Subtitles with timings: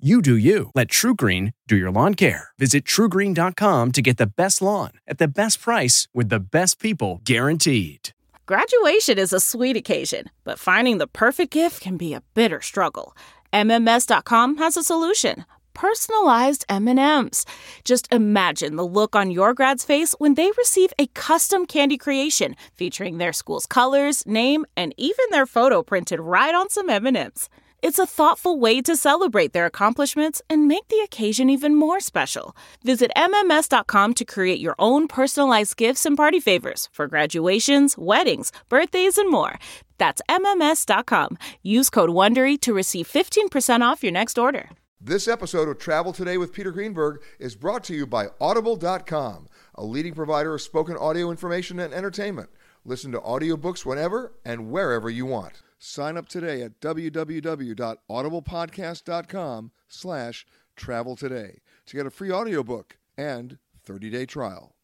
[0.00, 0.70] You do you.
[0.76, 2.50] Let TruGreen do your lawn care.
[2.56, 7.20] Visit trugreen.com to get the best lawn at the best price with the best people
[7.24, 8.10] guaranteed.
[8.46, 13.16] Graduation is a sweet occasion, but finding the perfect gift can be a bitter struggle.
[13.52, 15.44] MMS.com has a solution.
[15.74, 17.44] Personalized M&Ms.
[17.82, 22.54] Just imagine the look on your grad's face when they receive a custom candy creation
[22.72, 27.48] featuring their school's colors, name, and even their photo printed right on some M&Ms.
[27.80, 32.56] It's a thoughtful way to celebrate their accomplishments and make the occasion even more special.
[32.82, 39.16] Visit MMS.com to create your own personalized gifts and party favors for graduations, weddings, birthdays,
[39.16, 39.60] and more.
[39.96, 41.38] That's MMS.com.
[41.62, 44.70] Use code WONDERY to receive 15% off your next order.
[45.00, 49.84] This episode of Travel Today with Peter Greenberg is brought to you by Audible.com, a
[49.84, 52.50] leading provider of spoken audio information and entertainment.
[52.84, 55.62] Listen to audiobooks whenever and wherever you want.
[55.78, 64.26] Sign up today at www.audiblepodcast.com slash travel today to get a free audiobook and 30-day
[64.26, 64.74] trial.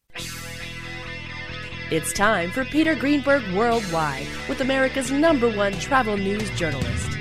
[1.91, 7.11] It's time for Peter Greenberg Worldwide with America's number one travel news journalist.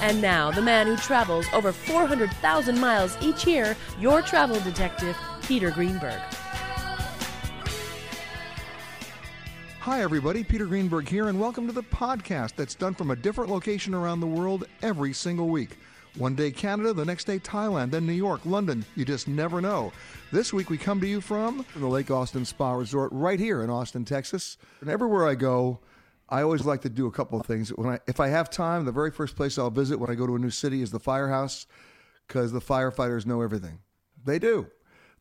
[0.00, 5.72] And now, the man who travels over 400,000 miles each year, your travel detective, Peter
[5.72, 6.22] Greenberg.
[9.88, 10.44] Hi, everybody.
[10.44, 14.20] Peter Greenberg here, and welcome to the podcast that's done from a different location around
[14.20, 15.78] the world every single week.
[16.18, 18.84] One day Canada, the next day Thailand, then New York, London.
[18.96, 19.90] You just never know.
[20.30, 23.70] This week we come to you from the Lake Austin Spa Resort right here in
[23.70, 24.58] Austin, Texas.
[24.82, 25.80] And everywhere I go,
[26.28, 27.70] I always like to do a couple of things.
[27.70, 30.26] When I, if I have time, the very first place I'll visit when I go
[30.26, 31.66] to a new city is the firehouse,
[32.26, 33.78] because the firefighters know everything.
[34.22, 34.66] They do.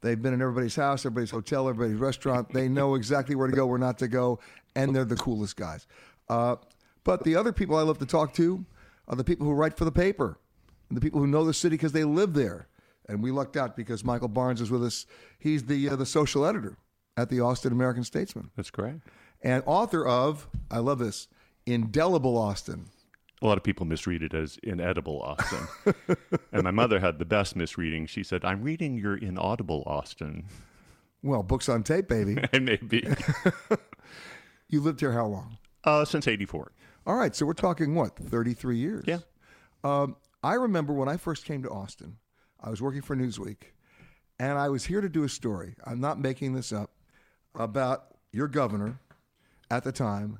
[0.01, 2.53] They've been in everybody's house, everybody's hotel, everybody's restaurant.
[2.53, 4.39] They know exactly where to go, where not to go,
[4.75, 5.87] and they're the coolest guys.
[6.29, 6.57] Uh,
[7.03, 8.65] but the other people I love to talk to
[9.07, 10.37] are the people who write for the paper,
[10.89, 12.67] and the people who know the city because they live there.
[13.09, 15.05] And we lucked out because Michael Barnes is with us.
[15.39, 16.77] He's the uh, the social editor
[17.15, 18.95] at the Austin American Statesman That's great.
[19.41, 21.27] and author of I love this
[21.65, 22.89] Indelible Austin.
[23.41, 25.67] A lot of people misread it as inedible Austin.
[26.51, 28.07] and my mother had the best misreading.
[28.07, 30.45] She said, I'm reading your inaudible Austin.
[31.21, 32.37] Well, books on tape, baby.
[32.59, 33.07] Maybe
[34.69, 35.57] you lived here how long?
[35.83, 36.71] uh, since 84.
[37.05, 39.05] All right, so we're talking what, 33 years?
[39.07, 39.19] Yeah.
[39.83, 42.17] Um, I remember when I first came to Austin,
[42.61, 43.57] I was working for Newsweek,
[44.39, 45.75] and I was here to do a story.
[45.85, 46.91] I'm not making this up
[47.55, 48.99] about your governor
[49.71, 50.39] at the time,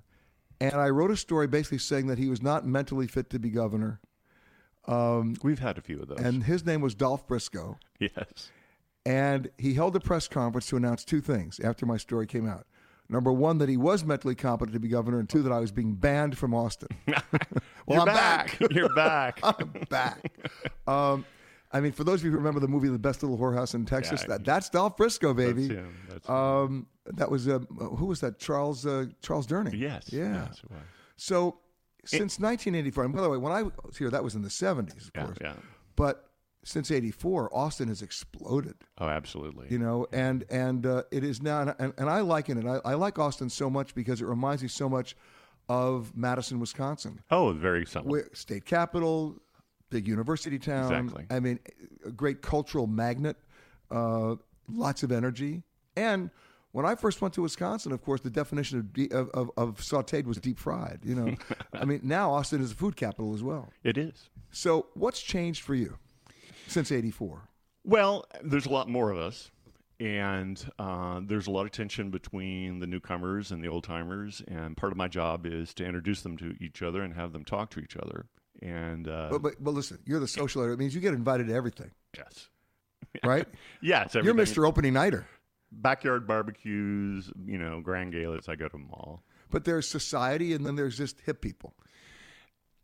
[0.61, 3.49] and I wrote a story basically saying that he was not mentally fit to be
[3.49, 3.99] governor,
[5.43, 6.19] We've had a few of those.
[6.19, 7.77] and his name was Dolph Briscoe.
[7.99, 8.51] yes.
[9.05, 12.67] And he held a press conference to announce two things after my story came out.
[13.09, 15.71] Number one, that he was mentally competent to be governor, and two, that I was
[15.71, 16.89] being banned from Austin.
[17.07, 17.21] well,
[17.87, 18.59] You're I'm back.
[18.59, 18.71] back.
[18.73, 19.39] You're back.
[19.43, 20.33] I'm back.
[20.87, 21.25] Um,
[21.71, 23.85] I mean, for those of you who remember the movie "The Best Little Whorehouse in
[23.85, 24.35] Texas," Yeah.
[24.35, 25.67] that, that's Dolph Briscoe, baby.
[25.67, 25.97] That's him.
[26.09, 26.35] That's him.
[26.35, 28.39] Um, that was uh, who was that?
[28.39, 29.77] Charles uh, Charles Durning.
[29.79, 30.11] yes.
[30.11, 30.45] Yeah.
[30.47, 30.79] Yes, it was.
[31.17, 31.59] So
[32.05, 35.07] since 1984, and by the way, when I was here, that was in the 70s,
[35.07, 35.37] of Yeah, course.
[35.41, 35.53] yeah.
[35.95, 36.29] But
[36.63, 38.75] since '84, Austin has exploded.
[38.97, 39.67] Oh, absolutely.
[39.69, 42.93] you know and and uh, it is now and, and i liken it I, I
[42.95, 45.15] like austin so much because it reminds me so much
[45.69, 48.27] of madison wisconsin oh, very similar.
[48.33, 49.35] state capital
[49.89, 51.25] big university town Exactly.
[51.29, 51.59] i mean
[52.05, 53.37] a great cultural magnet
[53.91, 54.35] uh,
[54.69, 55.63] lots of energy
[55.95, 56.29] and
[56.71, 59.77] when I first went to Wisconsin, of course, the definition of, de- of, of, of
[59.79, 60.99] sautéed was deep fried.
[61.03, 61.35] You know,
[61.73, 63.71] I mean, now Austin is a food capital as well.
[63.83, 64.29] It is.
[64.51, 65.97] So, what's changed for you
[66.67, 67.49] since '84?
[67.83, 69.49] Well, there's a lot more of us,
[69.99, 74.41] and uh, there's a lot of tension between the newcomers and the old timers.
[74.47, 77.45] And part of my job is to introduce them to each other and have them
[77.45, 78.25] talk to each other.
[78.61, 80.73] And uh, But, but but listen, you're the social editor.
[80.73, 82.49] It means you get invited to everything, yes,
[83.23, 83.47] right?
[83.81, 84.33] yes, You're.
[84.33, 84.67] Mr.
[84.67, 85.27] Opening Nighter.
[85.71, 88.47] Backyard barbecues, you know, grand galas.
[88.47, 89.23] I go to them all.
[89.49, 91.73] But there's society, and then there's just hip people.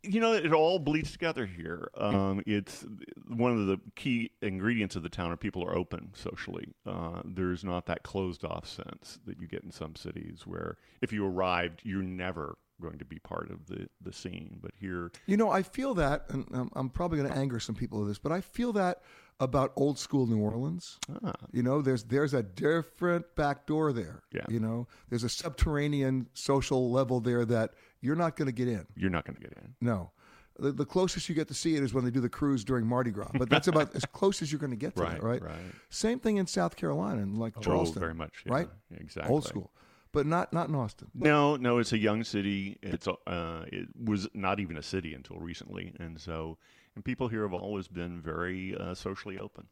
[0.02, 1.88] You know, it all bleeds together here.
[1.96, 2.84] Um, it's
[3.26, 6.68] one of the key ingredients of the town are people are open socially.
[6.86, 11.10] Uh, there's not that closed off sense that you get in some cities where if
[11.10, 14.58] you arrived, you're never going to be part of the, the scene.
[14.60, 17.74] But here, You know, I feel that, and I'm, I'm probably going to anger some
[17.74, 19.00] people with this, but I feel that
[19.40, 20.98] about old school New Orleans.
[21.24, 24.22] ah, You know, there's there's a different back door there.
[24.32, 24.44] Yeah.
[24.48, 28.86] You know, there's a subterranean social level there that you're not going to get in.
[28.96, 29.74] you're not going to get in.
[29.80, 30.10] No.
[30.58, 32.86] The, the closest you get to see it is when they do the cruise during
[32.86, 35.22] Mardi Gras, but that's about as close as you're going to get to Right, that,
[35.22, 35.42] right?
[35.42, 35.58] right.
[35.90, 38.44] Same thing in South Carolina, and like Charleston, oh, very much.
[38.46, 38.68] yeah, right?
[38.98, 39.32] Exactly.
[39.32, 39.72] Old school,
[40.14, 41.08] but not not in Austin.
[41.14, 42.78] No, no, it's a young city.
[42.82, 46.56] It's uh, it was not even a city until recently, and so
[46.94, 49.66] and people here have always been very uh, socially open.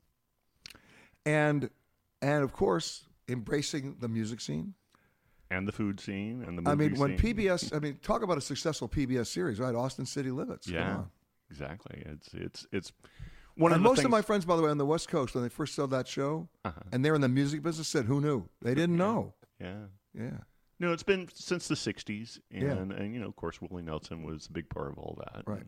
[1.24, 1.70] and
[2.20, 4.74] and of course embracing the music scene.
[5.50, 7.34] And the food scene and the movie I mean, when scene.
[7.36, 9.74] PBS, I mean, talk about a successful PBS series, right?
[9.74, 10.66] Austin City Limits.
[10.66, 11.02] Yeah,
[11.50, 12.02] exactly.
[12.06, 12.92] It's it's it's
[13.56, 15.08] one and of the most things, of my friends, by the way, on the West
[15.08, 16.80] Coast, when they first saw that show, Uh-huh.
[16.90, 18.48] and they're in the music business, said, "Who knew?
[18.62, 19.84] They didn't know." yeah.
[20.14, 20.38] Yeah.
[20.78, 22.96] No, it's been since the '60s, and Yeah.
[22.96, 25.44] and you know, of course, Willie Nelson was a big part of all that.
[25.46, 25.66] Right.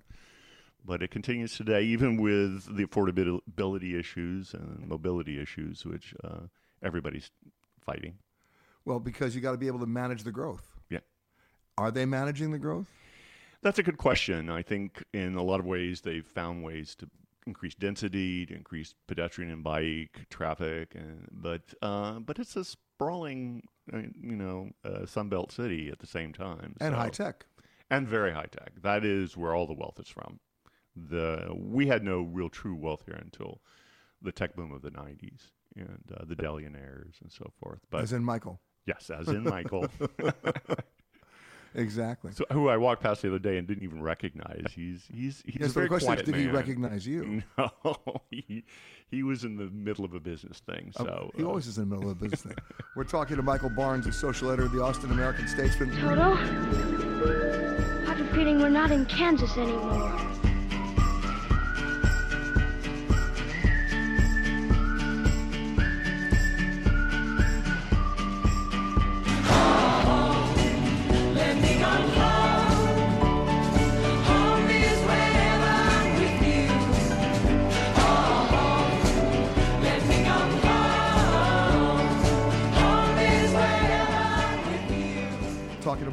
[0.84, 6.40] But it continues today, even with the affordability issues and mobility issues, which uh,
[6.82, 7.30] everybody's
[7.80, 8.18] fighting.
[8.84, 10.74] Well, because you got to be able to manage the growth.
[10.90, 10.98] Yeah.
[11.78, 12.88] Are they managing the growth?
[13.62, 14.50] That's a good question.
[14.50, 17.08] I think in a lot of ways they've found ways to
[17.46, 22.64] increase density, to increase pedestrian and bike traffic, and but uh, but it's a
[22.94, 23.62] sprawling,
[23.92, 27.46] uh, you know, uh, Sunbelt city at the same time, And so- high tech.
[27.90, 28.72] and very high tech.
[28.82, 30.40] That is where all the wealth is from.
[30.96, 33.60] The we had no real true wealth here until
[34.22, 37.80] the tech boom of the '90s and uh, the Dellionaires and so forth.
[37.90, 38.60] But As in Michael.
[38.86, 39.88] yes, as in Michael,
[41.74, 42.32] Exactly.
[42.32, 44.66] so, who I walked past the other day and didn't even recognize.
[44.74, 47.42] He's he's he's yes, a but very the question quiet is, did he recognize you?
[47.58, 47.96] No,
[48.30, 48.64] he,
[49.10, 50.92] he was in the middle of a business thing.
[50.96, 52.56] Oh, So he uh, always is in the middle of a business thing.
[52.96, 55.90] We're talking to Michael Barnes, the social editor of the Austin American Statesman.
[56.00, 60.33] Toto, I have a feeling we're not in Kansas anymore.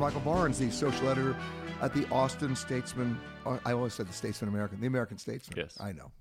[0.02, 1.36] Michael Barnes, the social editor
[1.80, 3.16] at the Austin Statesman.
[3.46, 5.60] uh, I always said the Statesman American, the American Statesman.
[5.60, 5.78] Yes.
[5.80, 6.12] I know.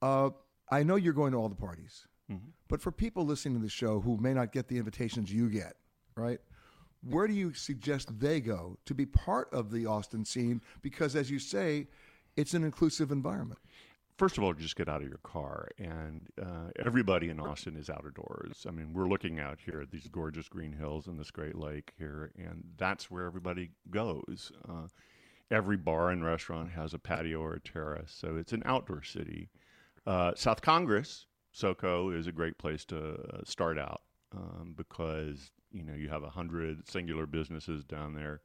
[0.00, 0.30] Uh,
[0.70, 2.48] I know you're going to all the parties, Mm-hmm.
[2.68, 5.74] but for people listening to the show who may not get the invitations you get,
[6.14, 6.38] right?
[7.02, 10.62] Where do you suggest they go to be part of the Austin scene?
[10.80, 11.86] Because, as you say,
[12.36, 13.60] it's an inclusive environment.
[14.18, 17.88] First of all, just get out of your car, and uh, everybody in Austin is
[17.88, 18.66] outdoors.
[18.68, 21.92] I mean, we're looking out here at these gorgeous green hills and this great lake
[21.96, 24.52] here, and that's where everybody goes.
[24.68, 24.88] Uh,
[25.50, 29.48] every bar and restaurant has a patio or a terrace, so it's an outdoor city.
[30.06, 34.02] Uh, South Congress, SoCo, is a great place to uh, start out
[34.36, 38.40] um, because you know you have a hundred singular businesses down there.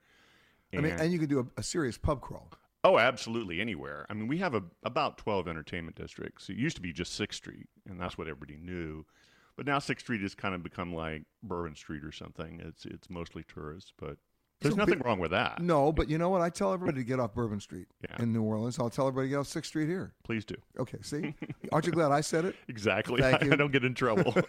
[0.76, 2.50] I mean, and you can do a, a serious pub crawl.
[2.84, 4.06] Oh, absolutely, anywhere.
[4.10, 6.50] I mean, we have a, about 12 entertainment districts.
[6.50, 9.06] It used to be just 6th Street, and that's what everybody knew.
[9.56, 12.60] But now 6th Street has kind of become like Bourbon Street or something.
[12.66, 14.18] It's it's mostly tourists, but
[14.62, 15.62] there's So nothing wrong with that.
[15.62, 16.42] No, but you know what?
[16.42, 18.22] I tell everybody to get off Bourbon Street Yeah.
[18.24, 18.80] in New Orleans.
[18.80, 20.14] I'll tell everybody to get off Sixth Street here.
[20.24, 20.56] Please do.
[20.80, 21.36] Okay, see,
[21.72, 22.56] aren't you glad I said it?
[22.68, 23.22] Exactly.
[23.22, 23.56] Thank I, you.
[23.56, 24.34] don't get in trouble.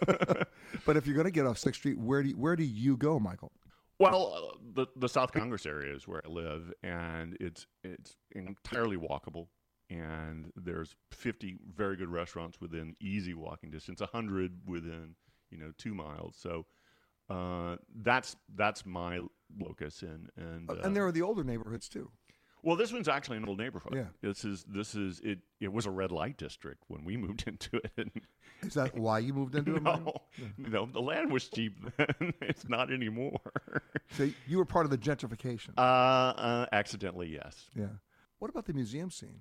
[0.86, 2.96] But if you're going to get off Sixth Street, where do you, where do you
[2.96, 3.52] go, Michael?
[3.98, 8.96] Well, uh, the the South Congress area is where I live, and it's it's entirely
[8.96, 9.48] walkable.
[9.90, 15.14] And there's 50 very good restaurants within easy walking distance, 100 within
[15.50, 16.36] you know two miles.
[16.38, 16.66] So
[17.28, 19.20] uh, that's that's my
[19.58, 22.10] locus, and and uh, and there are the older neighborhoods too.
[22.64, 23.94] Well, this one's actually an old neighborhood.
[23.94, 24.06] Yeah.
[24.22, 25.38] This is this is it.
[25.60, 28.08] It was a red light district when we moved into it.
[28.62, 29.82] Is that why you moved into it?
[29.82, 30.14] No,
[30.58, 32.32] no, the land was cheap then.
[32.40, 33.40] it's not anymore.
[34.12, 35.70] So you were part of the gentrification.
[35.76, 37.66] Uh, uh, accidentally, yes.
[37.76, 37.86] yeah.
[38.38, 39.40] What about the museum scene?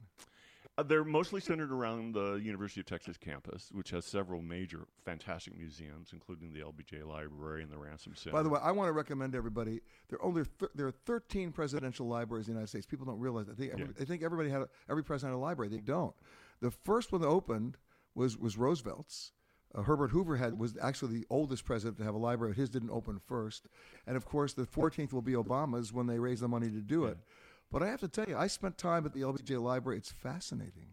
[0.76, 5.56] Uh, they're mostly centered around the University of Texas campus, which has several major, fantastic
[5.56, 8.34] museums, including the LBJ Library and the Ransom Center.
[8.34, 9.82] By the way, I want to recommend everybody.
[10.10, 12.88] There are only th- there are 13 presidential libraries in the United States.
[12.88, 13.58] People don't realize that.
[13.58, 15.70] They, every, they think everybody had a, every president had a library.
[15.70, 16.16] They don't.
[16.60, 17.78] The first one that opened
[18.16, 19.32] was was Roosevelt's.
[19.76, 22.56] Uh, Herbert Hoover had was actually the oldest president to have a library.
[22.56, 23.68] His didn't open first,
[24.08, 27.06] and of course, the 14th will be Obama's when they raise the money to do
[27.06, 27.18] it.
[27.74, 29.98] But I have to tell you, I spent time at the LBJ Library.
[29.98, 30.90] It's fascinating.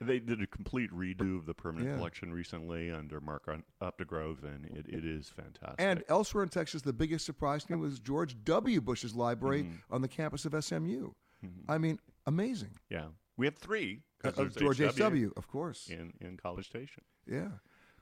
[0.00, 1.96] They did a complete redo of the permanent Yeah.
[1.96, 3.48] collection recently under Mark
[3.82, 5.74] Updegrove, and it, it is fantastic.
[5.80, 8.80] And elsewhere in Texas, the biggest surprise to me was George W.
[8.80, 9.92] Bush's library Mm-hmm.
[9.94, 11.10] on the campus of SMU.
[11.68, 12.70] I mean, amazing.
[12.90, 13.06] yeah,
[13.36, 14.02] we have three.
[14.24, 15.88] Of George H.W., of course.
[15.88, 17.04] in, in College Station.
[17.26, 17.48] Yeah.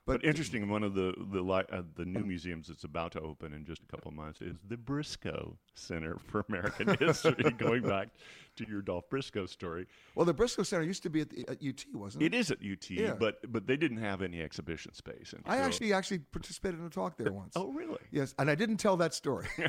[0.07, 3.53] But, interesting, one of the the li- uh, the new museums that's about to open
[3.53, 7.35] in just a couple of months is the Briscoe Center for American History.
[7.59, 8.11] going back
[8.57, 11.59] to your Dolph Briscoe story, Well, the Briscoe Center used to be at, the, at
[11.63, 12.27] UT, wasn't it?
[12.33, 13.15] it is at UT, Yeah.
[13.19, 15.35] but but they didn't have any exhibition space.
[15.45, 17.55] I actually actually participated in a talk there once.
[17.57, 17.99] oh really?
[18.13, 19.47] Yes, and I didn't tell that story.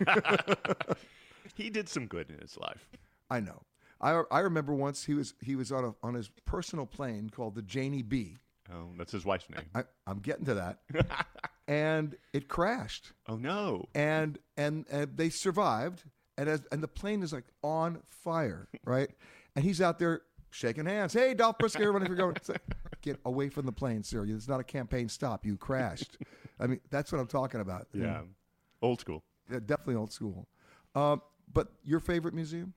[1.56, 2.88] He did some good in his life.
[3.30, 3.64] I know.
[4.00, 7.56] I, I remember once he was he was on a, on his personal plane called
[7.56, 8.38] the Janie B.
[8.72, 9.66] Oh, that's his wife's name.
[9.74, 10.80] I, I'm getting to that,
[11.68, 13.86] and it crashed, oh no!
[13.96, 16.04] and and and they survived,
[16.38, 19.10] and as and the plane is like on fire, right?
[19.56, 21.14] And he's out there shaking hands.
[21.14, 22.62] Hey, Dolph Briscoe, everybody, if you're going, like,
[23.02, 24.26] get away from the plane, sir.
[24.26, 25.46] It's not a campaign stop.
[25.46, 26.18] You crashed.
[26.60, 27.88] I mean, that's what I'm talking about.
[27.94, 28.22] Yeah,
[28.82, 29.24] old school.
[29.52, 30.48] Yeah, definitely old school.
[30.96, 31.22] Um,
[31.52, 32.74] but your favorite museum?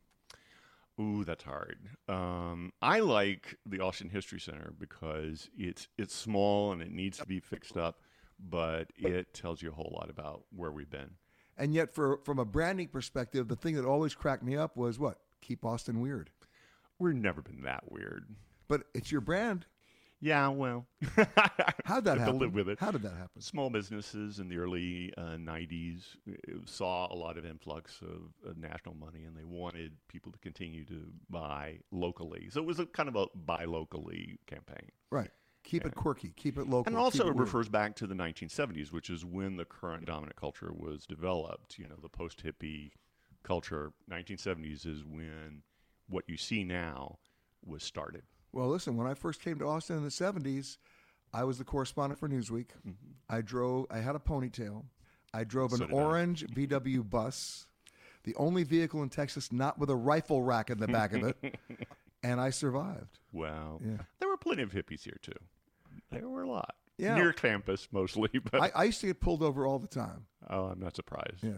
[1.01, 1.79] Ooh, that's hard.
[2.09, 7.27] Um, I like the Austin History Center because it's it's small and it needs to
[7.27, 8.01] be fixed up,
[8.39, 11.13] but it tells you a whole lot about where we've been.
[11.57, 14.99] And yet, for from a branding perspective, the thing that always cracked me up was
[14.99, 16.31] what keep Austin weird.
[16.99, 18.27] We've never been that weird.
[18.69, 19.67] But it's your brand.
[20.21, 20.87] Yeah, well,
[21.17, 21.39] How'd that
[21.87, 22.39] Have to happen?
[22.39, 22.79] live with it.
[22.79, 23.41] How did that happen?
[23.41, 28.59] Small businesses in the early uh, '90s uh, saw a lot of influx of, of
[28.59, 32.49] national money, and they wanted people to continue to buy locally.
[32.51, 34.91] So it was a kind of a buy locally campaign.
[35.11, 35.31] Right.
[35.65, 36.33] Keep it quirky.
[36.37, 36.85] Keep it local.
[36.87, 40.37] And also, it it refers back to the 1970s, which is when the current dominant
[40.37, 41.79] culture was developed.
[41.79, 42.91] You know, the post hippie
[43.43, 43.93] culture.
[44.11, 45.63] 1970s is when
[46.09, 47.19] what you see now
[47.65, 48.23] was started.
[48.53, 48.97] Well, listen.
[48.97, 50.77] When I first came to Austin in the '70s,
[51.33, 52.69] I was the correspondent for Newsweek.
[53.29, 53.87] I drove.
[53.91, 54.85] I had a ponytail.
[55.33, 55.79] I drove Mm-hmm.
[55.79, 56.03] So an did I.
[56.03, 57.67] orange VW bus,
[58.25, 61.55] the only vehicle in Texas not with a rifle rack in the back of it,
[62.25, 63.19] and I survived.
[63.33, 63.81] Wow.
[63.85, 63.99] Yeah.
[64.19, 65.33] There were plenty of hippies here, too.
[66.11, 66.75] There were a lot.
[66.99, 67.15] Yeah.
[67.15, 68.29] Near campus, mostly.
[68.51, 70.27] But I, I used to get pulled over all the time.
[70.51, 71.43] oh, I'm not surprised.
[71.43, 71.55] Yes.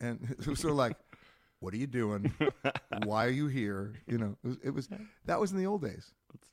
[0.00, 0.96] And it was sort of like,
[1.58, 2.32] what are you doing?
[3.04, 3.94] Why are you here?
[4.06, 4.88] You know, it was, it was
[5.24, 6.12] that was in the old days.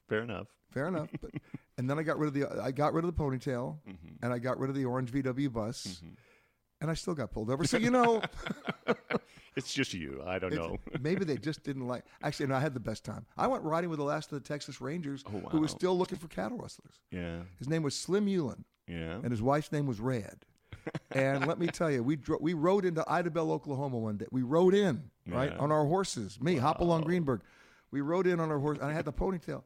[0.09, 0.47] Fair enough.
[0.71, 1.09] Fair enough.
[1.21, 1.31] But,
[1.77, 4.23] and then I got rid of the I got rid of the ponytail Mm-hmm.
[4.23, 6.01] and I got rid of the orange VW bus.
[6.81, 7.63] And I still got pulled over.
[7.65, 8.21] So you know,
[9.55, 10.21] It's just you.
[10.25, 10.77] I don't know.
[10.99, 12.03] maybe they just didn't like.
[12.23, 13.25] Actually, no, I had the best time.
[13.37, 16.17] I went riding with the last of the Texas Rangers, Oh, who was still looking
[16.17, 16.95] for cattle rustlers.
[17.11, 17.41] yeah.
[17.59, 18.65] His name was Slim Ulan.
[18.87, 19.13] Yeah.
[19.23, 20.43] and his wife's name was Red.
[21.11, 24.25] and let me tell you, we dro- we rode into Idabel, Oklahoma one day.
[24.31, 25.59] We rode in right Yeah.
[25.59, 26.41] on our horses.
[26.41, 27.41] Me, Hopalong Greenberg.
[27.93, 29.61] We rode in on our horse, and I had the ponytail,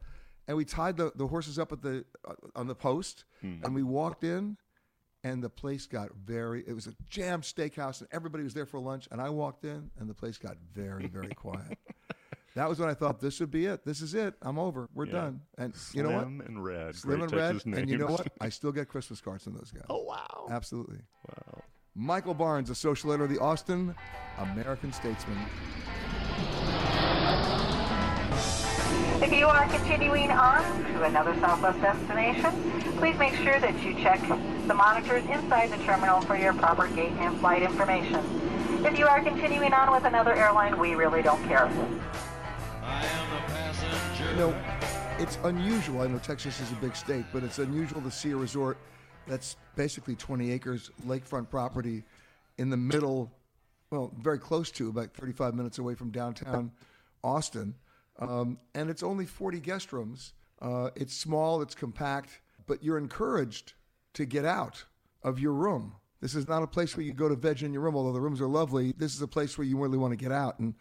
[0.49, 3.83] and we tied the, the horses up at the uh, on the post, and we
[3.83, 4.57] walked in,
[5.23, 6.61] and the place got very.
[6.67, 9.07] It was a jam steakhouse, and everybody was there for lunch.
[9.11, 11.77] And I walked in, and the place got very very quiet.
[12.55, 13.85] That was when I thought this would be it.
[13.85, 14.33] This is it.
[14.41, 14.89] I'm over.
[14.93, 15.11] We're Yeah.
[15.13, 15.41] done.
[15.57, 16.27] And Slim you know what?
[16.27, 16.95] and red.
[16.95, 17.51] Slim Great and red.
[17.53, 18.27] Texas And you know what?
[18.41, 19.85] I still get Christmas cards from those guys.
[19.89, 20.47] oh, wow.
[20.49, 20.97] Absolutely.
[21.29, 21.61] Wow.
[21.93, 23.95] Michael Barnes, a social editor of the Austin
[24.39, 25.37] American Statesman.
[29.19, 30.61] If you are continuing on
[30.93, 32.51] to another Southwest destination,
[32.97, 34.21] please make sure that you check
[34.67, 38.23] the monitors inside the terminal for your proper gate and flight information.
[38.85, 41.67] If you are continuing on with another airline, we really don't care.
[44.29, 44.55] You know,
[45.17, 46.01] it's unusual.
[46.01, 48.77] I know Texas is a big state, but it's unusual to see a resort
[49.25, 52.03] that's basically 20 acres lakefront property
[52.59, 53.31] in the middle,
[53.89, 56.71] well, very close to, about 35 minutes away from downtown
[57.23, 57.73] Austin.
[58.19, 60.33] Um, and it's only 40 guest rooms.
[60.61, 63.73] Uh, it's small, it's compact, but you're encouraged
[64.13, 64.83] to get out
[65.23, 65.93] of your room.
[66.19, 68.21] This is not a place where you go to veg in your room, although the
[68.21, 68.93] rooms are lovely.
[68.97, 70.57] This is a place where you really want to get out.
[70.57, 70.73] And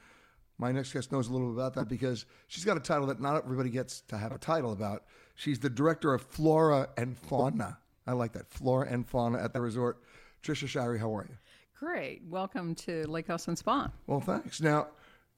[0.58, 3.20] my next guest knows a little bit about that because she's got a title that
[3.20, 5.04] not everybody gets to have a title about.
[5.34, 7.78] She's the director of Flora and Fauna.
[8.06, 8.48] I like that.
[8.48, 10.00] Flora and Fauna at the resort.
[10.42, 11.36] Trisha Shirey, how are you?
[11.78, 12.22] Great.
[12.26, 13.90] Welcome to Lake House and Spa.
[14.06, 14.62] Well, thanks.
[14.62, 14.88] Now,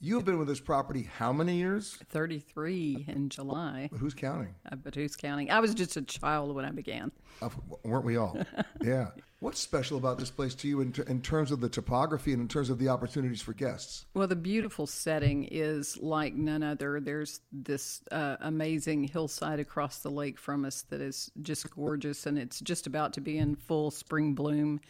[0.00, 1.98] You've been with this property how many years?
[2.10, 3.90] 33 in July.
[3.98, 4.54] Who's counting?
[4.70, 5.50] Uh, but who's counting?
[5.50, 7.10] I was just a child when I began.
[7.42, 7.48] Uh,
[7.82, 8.38] weren't we all?
[8.80, 9.08] yeah.
[9.40, 12.46] What's special about this place to you in, in terms of the topography and in
[12.46, 14.06] terms of the opportunities for guests?
[14.14, 17.00] Well, the beautiful setting is like none other.
[17.00, 22.38] There's this uh, amazing hillside across the lake from us that is just gorgeous, and
[22.38, 24.80] it's just about to be in full spring bloom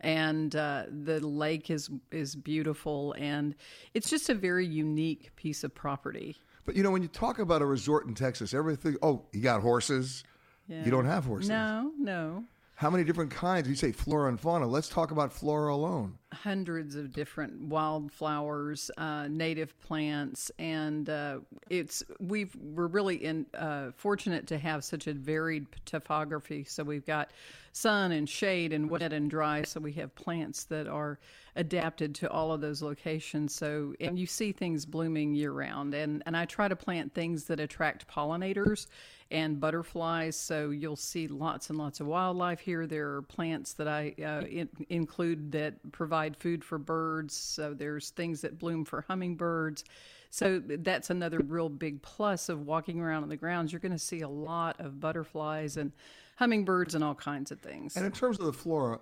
[0.00, 3.54] and uh, the lake is is beautiful, and
[3.94, 6.36] it's just a very unique piece of property.
[6.64, 8.96] But you know, when you talk about a resort in Texas, everything.
[9.02, 10.24] Oh, you got horses.
[10.68, 10.84] Yeah.
[10.84, 11.48] You don't have horses.
[11.48, 12.44] No, no.
[12.74, 13.68] How many different kinds?
[13.68, 14.66] You say flora and fauna.
[14.66, 16.18] Let's talk about flora alone.
[16.32, 21.38] Hundreds of different wildflowers, uh, native plants, and uh,
[21.70, 26.64] it's we've we're really in, uh, fortunate to have such a varied topography.
[26.64, 27.30] So we've got
[27.76, 29.62] sun and shade and wet and dry.
[29.62, 31.18] So we have plants that are
[31.56, 33.54] adapted to all of those locations.
[33.54, 35.94] So and you see things blooming year round.
[35.94, 38.86] And and I try to plant things that attract pollinators
[39.30, 40.36] and butterflies.
[40.36, 42.86] So you'll see lots and lots of wildlife here.
[42.86, 47.34] There are plants that I uh, in, include that provide food for birds.
[47.34, 49.84] So there's things that bloom for hummingbirds.
[50.30, 53.72] So that's another real big plus of walking around on the grounds.
[53.72, 55.92] You're going to see a lot of butterflies and
[56.36, 57.96] hummingbirds and all kinds of things.
[57.96, 58.98] And in terms of the flora,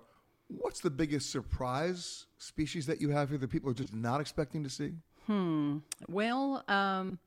[0.47, 4.63] what's the biggest surprise species that you have here that people are just not expecting
[4.63, 4.93] to see?
[5.25, 5.77] Hmm.
[6.07, 7.17] Well, um,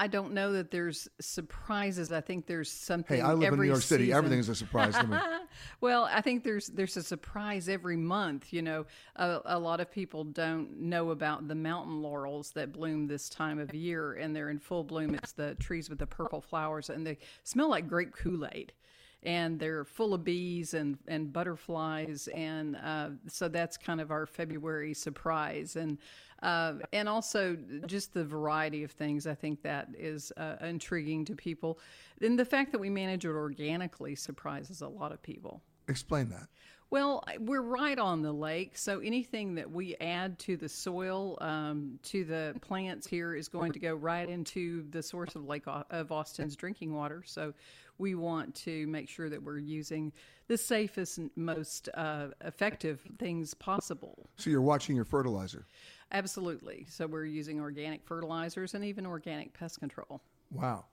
[0.00, 2.10] I don't know that there's surprises.
[2.10, 3.18] I think there's something.
[3.18, 4.04] Hey, I live in New York City.
[4.04, 4.16] season.
[4.16, 5.18] Everything is a surprise to me.
[5.82, 8.50] well, I think there's there's a surprise every month.
[8.50, 13.08] You know, a, a, lot of people don't know about the mountain laurels that bloom
[13.08, 15.14] this time of year, and they're in full bloom.
[15.14, 18.72] It's the trees with the purple flowers, and they smell like grape Kool Aid
[19.22, 22.28] and they're full of bees and, and butterflies.
[22.28, 25.76] And uh, so that's kind of our February surprise.
[25.76, 25.98] And
[26.42, 27.54] uh, and also
[27.86, 29.26] just the variety of things.
[29.26, 31.78] I think that is uh, intriguing to people.
[32.22, 35.60] And the fact that we manage it organically surprises a lot of people.
[35.86, 36.46] Explain that.
[36.90, 42.00] Well, we're right on the lake, so anything that we add to the soil, um,
[42.02, 46.10] to the plants here, is going to go right into the source of Lake of
[46.10, 47.22] Austin's drinking water.
[47.24, 47.54] So
[48.00, 50.12] we want to make sure that we're using
[50.48, 54.26] the safest and most uh, effective things possible.
[54.36, 55.66] So you're watching your fertilizer.
[56.10, 56.86] Absolutely.
[56.88, 60.22] So we're using organic fertilizers and even organic pest control.
[60.50, 60.86] Wow.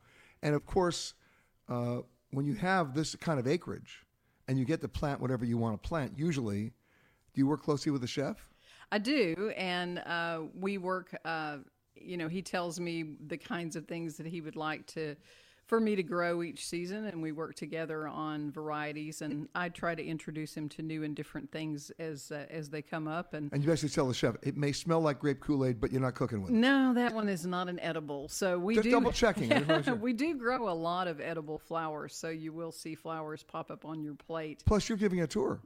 [0.43, 1.15] And of course,
[1.69, 1.99] uh,
[2.31, 4.05] when you have this kind of acreage
[4.47, 6.73] and you get to plant whatever you want to plant, usually,
[7.33, 8.37] do you work closely with the chef?
[8.91, 9.51] I do.
[9.57, 11.57] And uh, we work, uh,
[11.95, 15.15] you know, he tells me the kinds of things that he would like to
[15.67, 19.95] for me to grow each season and we work together on varieties and I try
[19.95, 23.51] to introduce him to new and different things as uh, as they come up and
[23.51, 26.15] And you basically tell the chef it may smell like grape Kool-Aid but you're not
[26.15, 26.55] cooking with it.
[26.55, 28.29] No, that one is not an edible.
[28.29, 29.51] So we Just do double checking.
[30.01, 33.85] we do grow a lot of edible flowers so you will see flowers pop up
[33.85, 34.63] on your plate.
[34.65, 35.59] Plus you're giving a tour.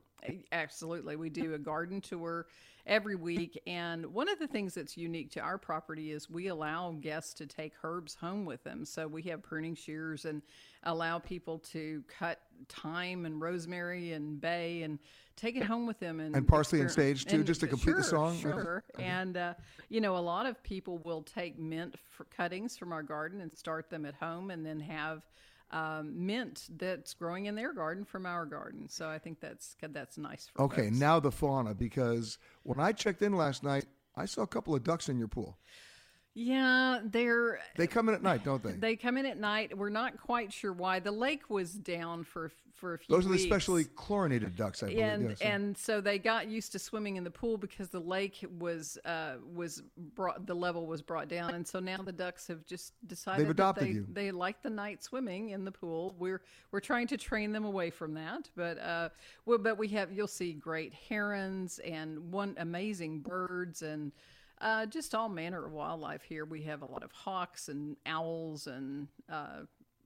[0.52, 1.16] Absolutely.
[1.16, 2.48] We do a garden tour
[2.86, 3.62] every week.
[3.68, 7.46] And one of the things that's unique to our property is we allow guests to
[7.46, 8.86] take herbs home with them.
[8.86, 10.42] So we have pruning shears and
[10.84, 15.00] allow people to cut thyme and rosemary and bay and
[15.36, 16.20] take it home with them.
[16.20, 18.40] And, and parsley and sage too, and, just to complete sure, the song?
[18.40, 18.84] Sure.
[19.00, 19.54] and, uh,
[19.90, 21.96] you know, a lot of people will take mint
[22.36, 25.24] cuttings from our garden and start them at home and then have
[25.72, 28.88] um, mint that's growing in their garden from our garden.
[28.90, 30.50] So I think that's that's nice.
[30.54, 31.00] For okay, folks.
[31.00, 34.84] now the fauna because when I checked in last night, I saw a couple of
[34.84, 35.58] ducks in your pool.
[36.34, 38.72] Yeah, they're they come in at night, don't they?
[38.72, 39.78] They come in at night.
[39.78, 41.00] We're not quite sure why.
[41.00, 43.14] The lake was down for for a few.
[43.16, 45.04] Those are the specially chlorinated ducks, I believe.
[45.04, 45.42] And yes.
[45.42, 49.36] and so they got used to swimming in the pool because the lake was uh,
[49.54, 49.84] was
[50.16, 53.52] brought the level was brought down, and so now the ducks have just decided They've
[53.52, 54.08] adopted they, you.
[54.12, 56.16] they like the night swimming in the pool.
[56.18, 56.42] We're
[56.72, 59.10] we're trying to train them away from that, but uh,
[59.46, 64.12] well, but we have you'll see great herons and one amazing birds and.
[64.62, 66.46] Uh, just all manner of wildlife here.
[66.46, 69.62] We have a lot of hawks and owls, and uh,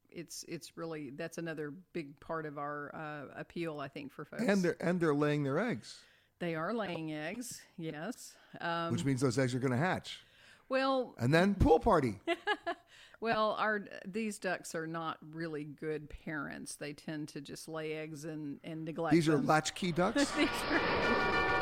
[0.09, 4.43] it's it's really that's another big part of our uh, appeal, I think, for folks.
[4.47, 5.99] and they're and they're laying their eggs,
[6.39, 8.33] they are laying eggs, yes.
[8.61, 10.21] Um, which means those eggs are going to hatch,
[10.69, 12.21] well, and then pool party.
[13.19, 16.75] well, our these ducks are not really good parents.
[16.75, 19.13] They tend to just lay eggs and and neglect.
[19.13, 19.47] These are them.
[19.47, 20.31] latchkey ducks.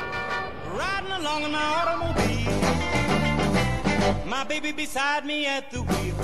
[0.74, 2.52] Riding along in my automobile.
[4.26, 6.16] My baby beside me at the wheel.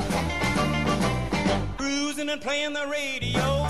[1.77, 3.65] Cruising and playing the radio.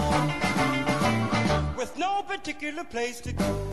[1.76, 3.68] With no particular place to go.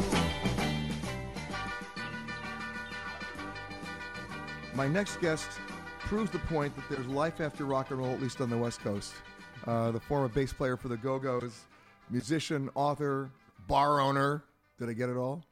[4.73, 5.47] My next guest
[5.99, 8.81] proves the point that there's life after rock and roll, at least on the West
[8.81, 9.13] Coast.
[9.65, 11.67] Uh, the former bass player for the Go Go's,
[12.09, 13.31] musician, author,
[13.65, 14.43] bar owner.
[14.77, 15.46] Did I get it all?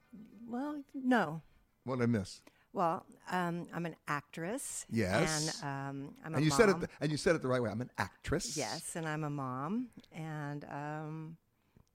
[0.47, 1.41] Well, no.
[1.84, 2.41] What did I miss?
[2.73, 4.86] Well, um, I'm an actress.
[4.91, 5.62] Yes.
[5.63, 6.60] And um, I'm a and you mom.
[6.60, 6.89] said it.
[6.99, 7.69] And you said it the right way.
[7.69, 8.58] I'm an actress.
[8.58, 11.38] Yes, and I'm a mom, and um,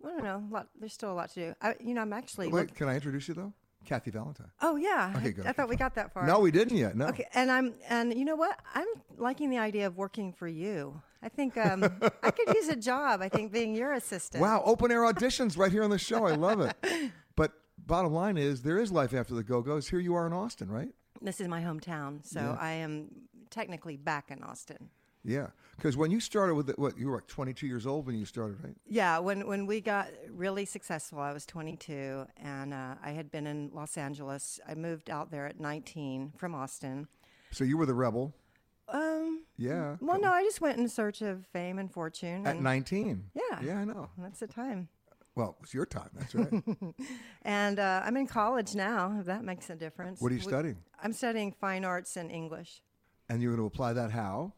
[0.04, 0.44] I don't know.
[0.50, 1.54] A lot, there's still a lot to do.
[1.60, 2.48] I, you know, I'm actually.
[2.48, 3.52] Wait, look- can I introduce you though?
[3.84, 4.50] Kathy Valentine.
[4.60, 5.12] oh yeah.
[5.16, 6.26] Okay, I, good, I okay, thought we got that far.
[6.26, 6.96] No, we didn't yet.
[6.96, 7.06] No.
[7.08, 8.58] Okay, and I'm and you know what?
[8.74, 8.86] I'm
[9.16, 11.00] liking the idea of working for you.
[11.22, 11.84] I think um,
[12.22, 13.20] I could use a job.
[13.22, 14.40] I think being your assistant.
[14.42, 16.26] Wow, open air auditions right here on the show.
[16.26, 16.74] I love it.
[17.87, 19.88] Bottom line is, there is life after the Go Go's.
[19.88, 20.90] Here you are in Austin, right?
[21.21, 22.57] This is my hometown, so Yeah.
[22.59, 23.09] I am
[23.51, 24.90] technically back in Austin.
[25.23, 25.49] Yeah.
[25.77, 28.25] Because when you started with it, what you were like 22 years old when you
[28.25, 28.75] started, right?
[28.87, 33.47] Yeah, when when we got really successful, I was 22, and uh, I had been
[33.47, 34.61] in Los Angeles.
[34.66, 37.07] I moved out there at 19 from Austin.
[37.51, 38.35] So you were the rebel.
[38.88, 39.97] Um, Yeah.
[40.01, 42.47] well, no, I just went in search of fame and fortune.
[42.47, 43.31] At and 19.
[43.35, 43.61] Yeah.
[43.62, 44.09] Yeah, I know.
[44.19, 44.88] That's the time.
[45.40, 46.11] Well, it's your time.
[46.18, 46.53] That's right.
[47.42, 49.16] And uh, I'm in college now.
[49.20, 50.20] If that makes a difference.
[50.20, 50.76] What are you We- studying?
[51.03, 52.83] I'm studying fine arts and English.
[53.31, 54.53] and you're going to apply that how?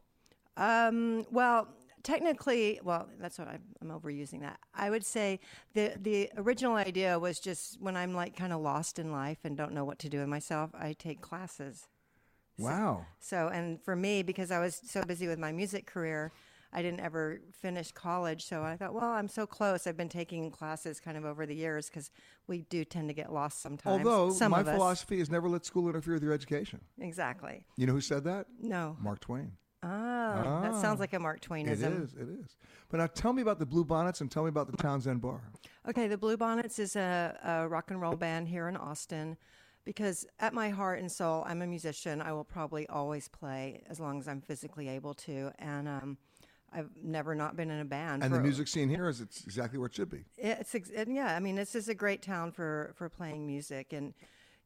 [0.57, 1.69] Um, well,
[2.03, 4.59] technically, well, that's what I'm, I'm overusing that.
[4.75, 5.39] I would say
[5.75, 9.57] the the original idea was just when I'm like kind of lost in life and
[9.57, 11.87] don't know what to do with myself, I take classes.
[12.59, 13.07] Wow.
[13.21, 16.33] So, and for me, because I was so busy with my music career,
[16.73, 18.45] I didn't ever finish college.
[18.47, 19.87] So I thought, well, I'm so close.
[19.87, 22.11] I've been taking classes kind of over the years because
[22.47, 24.07] we do tend to get lost sometimes.
[24.07, 26.81] Although Some my philosophy is never let school interfere with your education.
[26.99, 27.65] Exactly.
[27.77, 28.47] You know who said that?
[28.61, 28.97] No.
[29.01, 29.53] Mark Twain.
[29.85, 32.03] Oh, that sounds like a Mark It Twainism.
[32.05, 32.15] is.
[32.15, 32.57] It is.
[32.89, 35.41] But now tell me about the Bluebonnets and tell me about the Townsend Bar.
[35.89, 39.37] Okay, the Bluebonnets is a, a rock and roll band here in Austin.
[39.85, 42.23] Because at my heart and soul, I'm a musician.
[42.23, 45.51] I will probably always play as long as I'm physically able to.
[45.59, 46.19] And um,
[46.75, 48.23] I've never not been in a band.
[48.23, 50.25] And the music scene here is it's exactly where it should be.
[50.37, 51.35] It's and yeah.
[51.37, 54.15] I mean, this is a great town for for playing music, and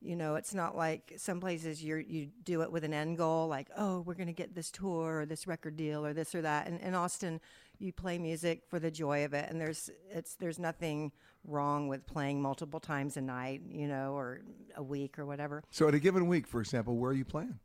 [0.00, 3.48] you know, it's not like some places you you do it with an end goal,
[3.48, 6.42] like oh, we're going to get this tour or this record deal or this or
[6.42, 6.68] that.
[6.68, 7.40] And in Austin,
[7.78, 11.12] you play music for the joy of it, and there's it's there's nothing
[11.44, 14.40] wrong with playing multiple times a night, you know, or
[14.76, 15.62] a week or whatever.
[15.70, 17.58] So at a given week, for example, where are you playing?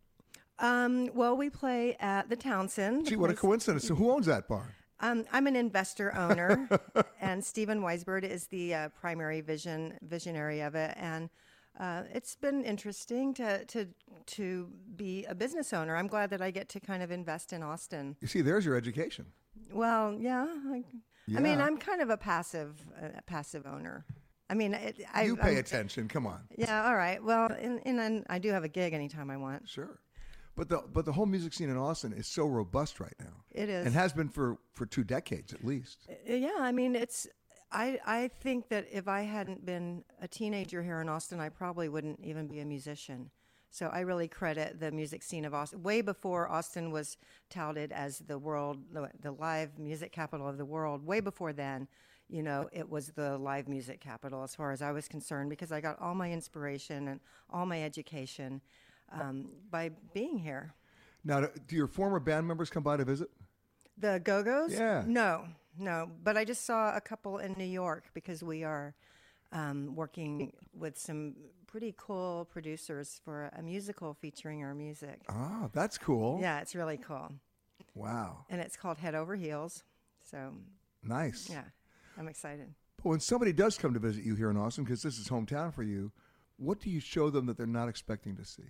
[0.62, 3.08] Um, well, we play at the Townsend.
[3.08, 3.88] Gee, what a coincidence.
[3.88, 4.76] So who owns that bar?
[5.00, 6.70] Um, I'm an investor owner,
[7.22, 10.94] and Stephen Weisbird is the uh, primary vision visionary of it.
[10.98, 11.30] And
[11.80, 13.88] uh, it's been interesting to to
[14.28, 15.96] to be a business owner.
[15.96, 18.16] I'm glad that I get to kind of invest in Austin.
[18.22, 19.26] You see, there's your education.
[19.74, 20.84] Well, yeah, I,
[21.36, 24.06] I mean, I'm kind of a passive uh, passive owner.
[24.52, 26.08] I mean, it, I, you pay I'm- attention.
[26.10, 26.42] Come on.
[26.56, 27.24] Yeah, all right.
[27.24, 29.68] Well, and, and then I do have a gig anytime I want.
[29.68, 29.98] Sure.
[30.62, 33.34] But the but the whole music scene in Austin is so robust right now.
[33.50, 33.84] It is.
[33.84, 36.08] And has been for, for two decades at least.
[36.08, 37.26] Uh, Yeah, I mean, it's.
[37.72, 41.90] I I think that if I hadn't been a teenager here in Austin, I probably
[41.90, 43.32] wouldn't even be a musician.
[43.72, 45.82] So I really credit the music scene of Austin.
[45.82, 47.18] Way before Austin was
[47.50, 51.04] touted as the world, the, the live music capital of the world.
[51.04, 51.88] Way before then,
[52.30, 55.72] you know, it was the live music capital as far as I was concerned because
[55.72, 57.20] I got all my inspiration and
[57.50, 58.62] all my education
[59.12, 60.74] um, by being here.
[61.24, 63.30] Now, do your former band members come by to visit?
[63.98, 64.74] The Go Go's?
[64.74, 65.04] Yeah.
[65.06, 65.46] No,
[65.78, 66.10] no.
[66.24, 68.96] But I just saw a couple in New York because we are
[69.52, 71.36] um, working with some
[71.68, 75.22] pretty cool producers for a musical featuring our music.
[75.30, 76.40] Ah, that's cool.
[76.42, 77.32] Yeah, it's really cool.
[77.96, 78.46] Wow.
[78.50, 79.84] And it's called Head Over Heels.
[80.30, 80.54] So,
[81.04, 81.50] Nice.
[81.50, 81.64] yeah,
[82.18, 82.74] I'm excited.
[82.98, 85.74] But when somebody does come to visit you here in Austin, because this is hometown
[85.74, 86.12] for you,
[86.58, 88.64] what do you show them that they're not expecting to see?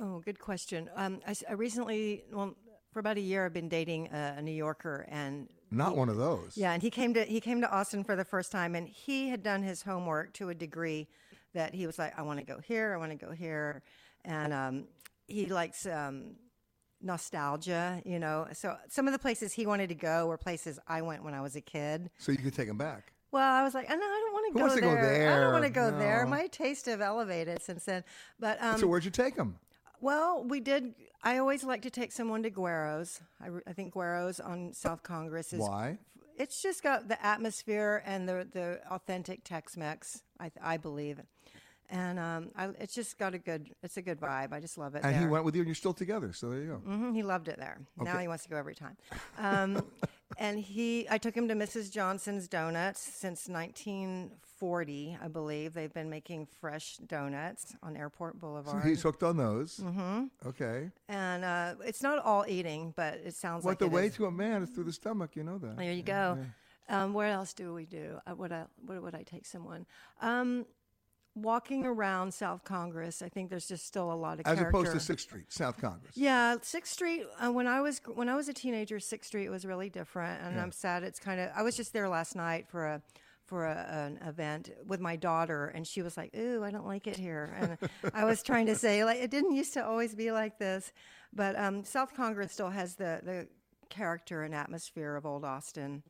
[0.00, 0.90] Oh, good question.
[0.94, 2.54] Um, I, I recently, well,
[2.92, 6.16] for about a year, I've been dating a, a New Yorker, and Not one of
[6.16, 6.56] those.
[6.56, 9.28] Yeah, and he came to he came to Austin for the first time, and he
[9.28, 11.08] had done his homework to a degree
[11.54, 13.82] that he was like, I want to go here, I want to go here,
[14.24, 14.84] and um,
[15.26, 16.36] he likes um,
[17.02, 18.46] nostalgia, you know.
[18.52, 21.40] So some of the places he wanted to go were places I went when I
[21.40, 22.10] was a kid.
[22.18, 23.12] So you can take them back.
[23.32, 25.32] Well, I was like, oh, no, I don't want to go wants to go there.
[25.32, 26.26] I don't want to go there.
[26.26, 28.04] My taste have elevated since then.
[28.38, 29.58] But um, so where'd you take them?
[30.00, 30.94] Well, we did.
[31.22, 33.20] I always like to take someone to Guero's.
[33.40, 35.98] I, I think Guero's on South Congress is Why?
[36.38, 40.22] it's just got the atmosphere and the the authentic Tex-Mex.
[40.38, 41.20] I I believe,
[41.88, 43.70] and um, I, it's just got a good.
[43.82, 44.52] It's a good vibe.
[44.52, 45.02] I just love it.
[45.04, 45.22] And there.
[45.22, 46.32] he went with you, and you're still together.
[46.32, 46.76] So there you go.
[46.76, 47.78] hmm he loved it there.
[47.98, 48.96] Now he wants to go every time.
[49.38, 49.84] Um,
[50.38, 51.90] and he, I took him to Mrs.
[51.90, 53.48] Johnson's Donuts since
[54.60, 55.74] 1940, I believe.
[55.74, 58.84] They've been making fresh donuts on Airport So Boulevard.
[58.84, 59.78] he's hooked on those.
[59.78, 60.90] hmm Okay.
[61.08, 64.14] And uh, it's not all eating, but it sounds What like the way is.
[64.16, 65.36] to a man is through the stomach.
[65.36, 65.76] You know that.
[65.76, 66.38] There you go.
[66.88, 68.18] Um, where else do we do?
[68.30, 69.86] Uh, would I where would I take someone?
[70.20, 70.66] Um,
[71.34, 75.00] walking around South Congress, I think there's just still a lot of As opposed to.
[75.00, 76.16] Sixth Street, South Congress.
[76.16, 77.24] Yeah, Sixth Street.
[77.44, 80.54] Uh, when I was when I was a teenager, Sixth Street was really different, and
[80.54, 80.62] Yeah.
[80.62, 81.02] I'm sad.
[81.02, 81.50] It's kind of.
[81.56, 83.02] I was just there last night for a
[83.46, 87.06] for a, an event with my daughter, and she was like, "Ooh, I don't like
[87.06, 90.32] it here." And I was trying to say, like, it didn't used to always be
[90.32, 90.92] like this,
[91.32, 93.48] but um, South Congress still has the the
[93.88, 96.02] character and atmosphere of old Austin.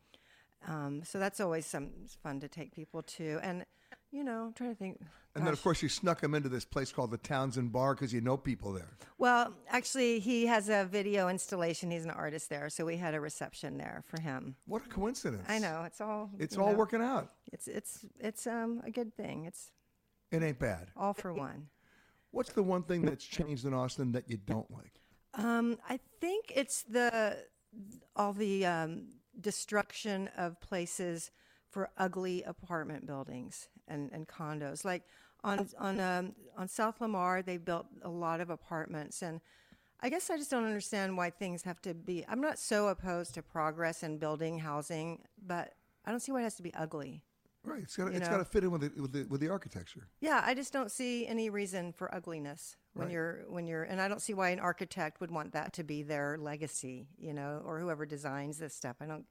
[0.66, 1.90] Um, so that's always some
[2.22, 3.64] fun to take people to, and
[4.10, 5.00] you know, I'm trying to think.
[5.34, 8.12] And then, of course, you snuck him into this place called the Townsend Bar because
[8.12, 8.96] you know people there.
[9.18, 11.90] Well, actually, he has a video installation.
[11.90, 14.56] He's an artist there, so we had a reception there for him.
[14.66, 15.44] What a coincidence!
[15.48, 16.30] I know it's all.
[16.38, 17.32] It's all know, working out.
[17.52, 19.44] It's it's it's um a good thing.
[19.44, 19.70] It's
[20.32, 20.88] It ain't bad.
[20.96, 21.68] all for one.
[22.30, 25.00] What's the one thing that's changed in Austin that you don't like?
[25.34, 27.36] Um, I think it's the
[28.14, 31.30] all the um, destruction of places
[31.76, 34.82] for ugly apartment buildings and, and condos.
[34.82, 35.02] Like
[35.44, 39.42] on on um, on South Lamar, they built a lot of apartments, and
[40.00, 42.24] I guess I just don't understand why things have to be.
[42.26, 45.74] I'm not so opposed to progress and building housing, but
[46.06, 47.20] I don't see why it has to be ugly.
[47.62, 47.82] Right.
[47.82, 50.08] It's got it's got to fit in with the, with the with the architecture.
[50.20, 53.12] Yeah, I just don't see any reason for ugliness when Right.
[53.12, 56.02] you're when you're and I don't see why an architect would want that to be
[56.02, 58.96] their legacy, you know, or whoever designs this stuff.
[59.02, 59.26] I don't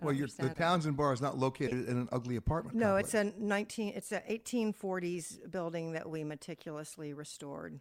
[0.00, 0.54] Well, the.
[0.56, 2.76] Townsend Bar is not located in an ugly apartment.
[2.76, 3.14] No, complex.
[3.14, 7.80] it's a 19 it's a 1840s building that we meticulously restored.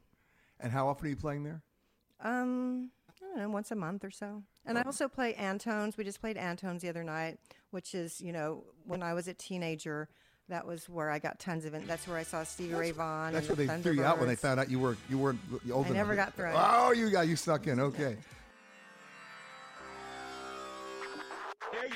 [0.59, 1.61] And how often are you playing there?
[2.21, 4.41] Um, I don't know, once a month or so.
[4.65, 5.97] And I also play Antones.
[5.97, 7.37] We just played Antones the other night,
[7.71, 10.09] which is, you know, when I was a teenager,
[10.49, 11.87] that was where I got tons of it.
[11.87, 13.33] That's where I saw Stevie Ray Vaughan.
[13.33, 15.39] That's where the they threw you out when they found out you were you weren't
[15.71, 15.97] old I enough.
[15.97, 16.55] never got thrown.
[16.57, 17.79] Oh, you got you snuck in.
[17.79, 18.17] Okay.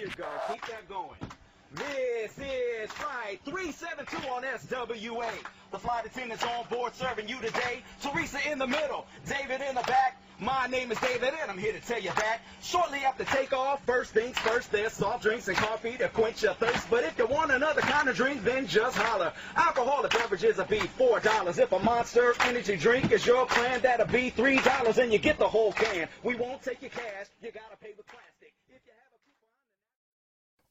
[0.01, 0.25] you go.
[0.51, 1.17] Keep that going.
[1.75, 5.31] This is Flight 372 on SWA.
[5.71, 7.83] The flight attendants on board serving you today.
[8.01, 10.19] Teresa in the middle, David in the back.
[10.39, 14.11] My name is David and I'm here to tell you that shortly after takeoff, first
[14.11, 16.89] things first, there's soft drinks and coffee to quench your thirst.
[16.89, 19.31] But if you want another kind of drink, then just holler.
[19.55, 21.59] Alcoholic beverages will be $4.
[21.59, 25.47] If a monster energy drink is your plan, that'll be $3 and you get the
[25.47, 26.07] whole can.
[26.23, 28.30] We won't take your cash, you gotta pay with plastic.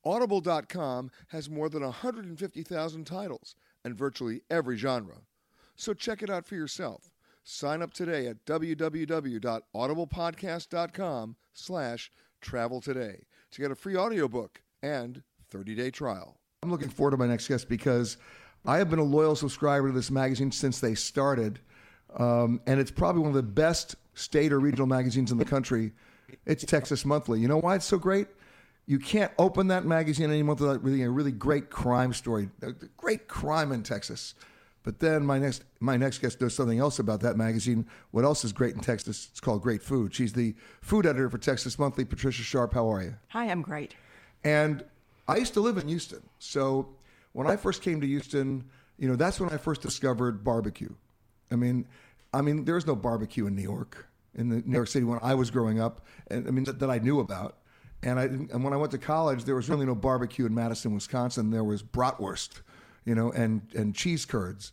[0.05, 5.19] Audible.com has more than 150,000 titles and virtually every genre.
[5.77, 7.11] So check it out for yourself.
[7.43, 15.91] Sign up today at www.audiblepodcast.com slash travel today to get a free audiobook and 30-day
[15.91, 16.39] trial.
[16.63, 18.19] I'm looking forward to my next guest because
[18.67, 21.61] I have been a loyal subscriber to this magazine since they started.
[22.17, 25.93] Um, and it's probably one of the best state or regional magazines in the country.
[26.47, 27.41] It's Texas Monthly.
[27.41, 28.29] You know why it's so great?
[28.91, 33.29] You can't open that magazine anymore without reading a really great crime story, a great
[33.29, 34.35] crime in Texas.
[34.83, 37.87] But then my next my next guest does something else about that magazine.
[38.11, 39.29] What else is great in Texas?
[39.31, 40.13] It's called Great Food.
[40.13, 42.05] She's the food editor for Texas Monthly.
[42.05, 43.15] Patricia Sharpe, how are you?
[43.29, 43.95] Hi, I'm great.
[44.43, 44.83] And
[45.29, 46.29] I used to live in Houston.
[46.41, 46.89] So
[47.33, 48.65] when I first came to Houston,
[48.99, 50.93] you know, that's when I first discovered barbecue.
[51.53, 51.87] I mean,
[52.35, 55.21] I mean, there was no barbecue in New York, in the New York City when
[55.23, 57.55] I was growing up, and I mean that, that I knew about.
[58.03, 60.55] And I didn't- and when I went to college, there was really no barbecue in
[60.55, 61.51] Madison, Wisconsin.
[61.51, 62.63] There was bratwurst,
[63.05, 64.73] you know, and and cheese curds.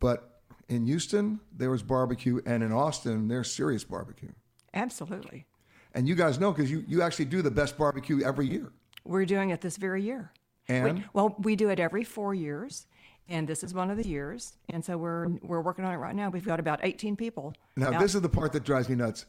[0.00, 4.32] But in Houston, there was barbecue, and in Austin, there's serious barbecue.
[4.74, 5.46] Absolutely.
[5.94, 8.70] And you guys know because you, you actually do the best barbecue every year.
[9.04, 10.30] We're doing it this very year.
[10.68, 11.04] We- And?
[11.14, 12.86] well, we do it every four years,
[13.28, 14.58] and this is one of the years.
[14.68, 16.28] And so we're we're working on it right now.
[16.28, 17.54] We've got about 18 people.
[17.76, 19.24] Now, out- this is the part that drives me nuts.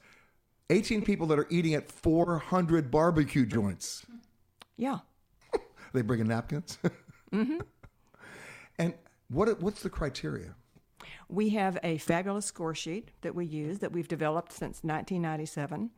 [0.70, 4.06] 18 people that are eating at 400 barbecue joints.
[4.78, 5.00] yeah.
[5.94, 6.78] They bringing napkins?
[7.34, 7.58] hmm
[8.78, 8.94] and
[9.30, 10.54] what what's the criteria?
[11.28, 15.90] We have a fabulous score sheet that we use that we've developed since 1997,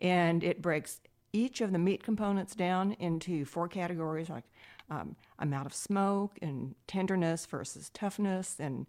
[0.00, 1.00] and it breaks
[1.32, 4.44] each of the meat components down into four categories like
[4.90, 8.86] um, amount of smoke and tenderness versus toughness, and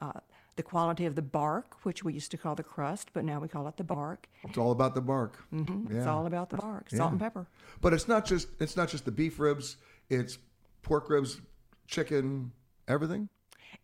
[0.00, 0.20] uh,
[0.58, 3.46] the quality of the bark, which we used to call the crust, but now we
[3.46, 4.28] call it the bark.
[4.42, 5.36] It's all about the bark.
[5.50, 7.10] hmm It's all about the bark, salt Yeah.
[7.12, 7.46] and pepper.
[7.80, 9.76] But it's not just it's not just the beef ribs,
[10.10, 10.36] it's
[10.82, 11.40] pork ribs,
[11.86, 12.50] chicken,
[12.88, 13.28] everything.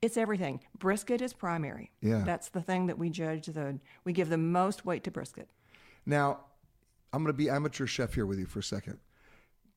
[0.03, 0.61] It's everything.
[0.79, 1.93] Brisket is primary.
[2.01, 2.23] Yeah.
[2.27, 5.49] That's the thing that we judge the we give the most weight to brisket.
[6.05, 6.41] Now,
[7.13, 8.99] I'm going to be amateur chef here with you for a second.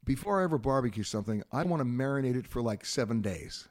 [0.04, 3.68] Before I ever barbecue something, I want to marinate it for like 7 days.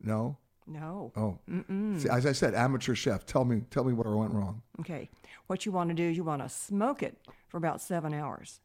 [0.00, 0.36] No.
[0.66, 1.12] No.
[1.16, 1.38] Oh.
[1.50, 2.00] Mm-mm.
[2.00, 3.24] See, as I said, amateur chef.
[3.24, 4.62] Tell me, tell me what I went wrong.
[4.80, 5.08] Okay.
[5.46, 7.16] What you want to do is you want to smoke it
[7.48, 8.60] for about seven hours.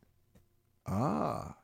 [0.87, 1.55] Ah.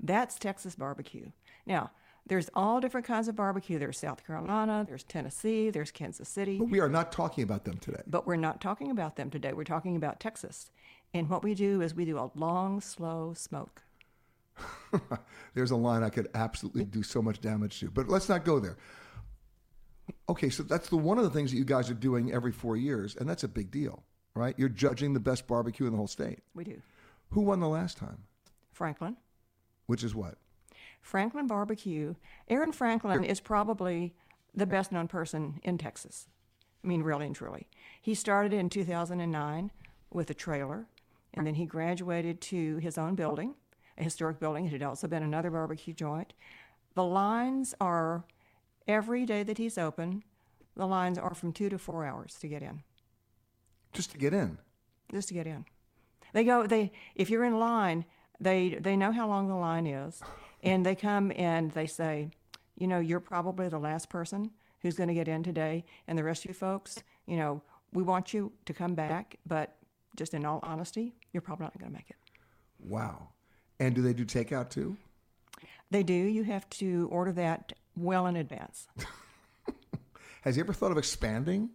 [0.00, 1.30] That's Texas barbecue.
[1.66, 1.92] Now,
[2.26, 3.78] there's all different kinds of barbecue.
[3.78, 6.58] There's South Carolina, there's Tennessee, there's Kansas City.
[6.58, 8.02] But we are not talking about them today.
[8.06, 9.52] But we're not talking about them today.
[9.52, 10.70] We're talking about Texas.
[11.14, 13.82] And what we do is we do a long, slow smoke.
[15.54, 17.90] There's a line I could absolutely do so much damage to.
[17.90, 18.76] But let's not go there.
[20.28, 22.76] Okay, so that's the one of the things that you guys are doing every four
[22.76, 24.02] years, and that's a big deal,
[24.34, 24.54] right?
[24.58, 26.40] You're judging the best barbecue in the whole state.
[26.54, 26.80] We do.
[27.30, 28.24] Who won the last time?
[28.72, 29.16] Franklin.
[29.86, 30.36] Which is what?
[31.00, 32.14] Franklin Barbecue.
[32.48, 34.14] Aaron Franklin is probably
[34.54, 36.26] the best known person in Texas.
[36.82, 37.68] I mean, really and truly.
[38.00, 39.70] He started in 2009
[40.12, 40.86] with a trailer,
[41.34, 43.54] and then he graduated to his own building,
[43.98, 44.66] a historic building.
[44.66, 46.32] It had also been another barbecue joint.
[46.94, 48.24] The lines are
[48.86, 50.22] every day that he's open,
[50.76, 52.82] the lines are from two to four hours to get in.
[53.92, 54.58] Just to get in?
[55.12, 55.64] Just to get in.
[56.32, 58.04] They go, they, if you're in line,
[58.38, 60.20] they, they know how long the line is,
[60.62, 62.30] and they come and they say,
[62.76, 64.50] you know, you're probably the last person
[64.82, 68.02] who's going to get in today, and the rest of you folks, you know, we
[68.02, 69.76] want you to come back, but
[70.16, 72.16] just in all honesty, you're probably not going to make it.
[72.78, 73.28] Wow.
[73.80, 74.96] And do they do takeout too?
[75.90, 76.12] They do.
[76.12, 78.88] You have to order that well in advance.
[80.42, 81.70] Has he ever thought of expanding?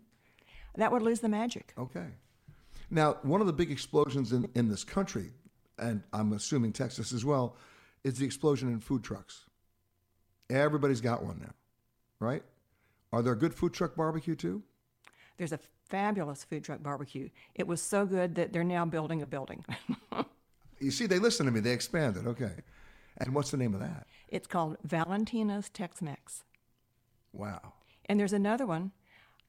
[0.75, 1.73] That would lose the magic.
[1.77, 2.07] Okay.
[2.89, 5.31] Now, one of the big explosions in, in this country,
[5.77, 7.57] and I'm assuming Texas as well,
[8.03, 9.45] is the explosion in food trucks.
[10.49, 11.53] Everybody's got one now,
[12.19, 12.43] right?
[13.13, 14.63] Are there good food truck barbecue too?
[15.38, 17.29] There's a fabulous food truck barbecue.
[17.55, 19.65] It was so good that they're now building a building.
[20.79, 21.60] you see, they listen to me.
[21.60, 22.27] They expanded.
[22.27, 22.51] Okay.
[23.17, 24.07] And what's the name of that?
[24.32, 26.46] It's called Valentina's Tex Mex.
[27.34, 27.74] Wow.
[28.06, 28.91] And there's another one.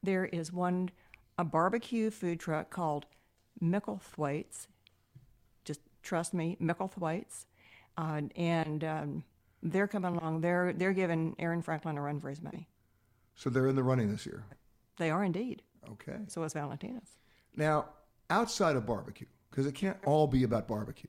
[0.03, 0.91] There is one,
[1.39, 3.07] a barbecue food truck called
[3.63, 4.67] Micklethwait's.
[5.65, 7.47] Just trust me, Micklethwait's.
[7.97, 9.25] Uh, and um,
[9.63, 10.41] they're coming along.
[10.41, 12.69] They're, they're giving Aaron Franklin a run for his money.
[13.37, 14.45] So they're in the running this year?
[14.97, 15.63] They are indeed.
[15.93, 16.19] Okay.
[16.27, 17.19] So is Valentina's.
[17.57, 17.87] Now,
[18.31, 21.09] outside of barbecue, because it can't all be about barbecue,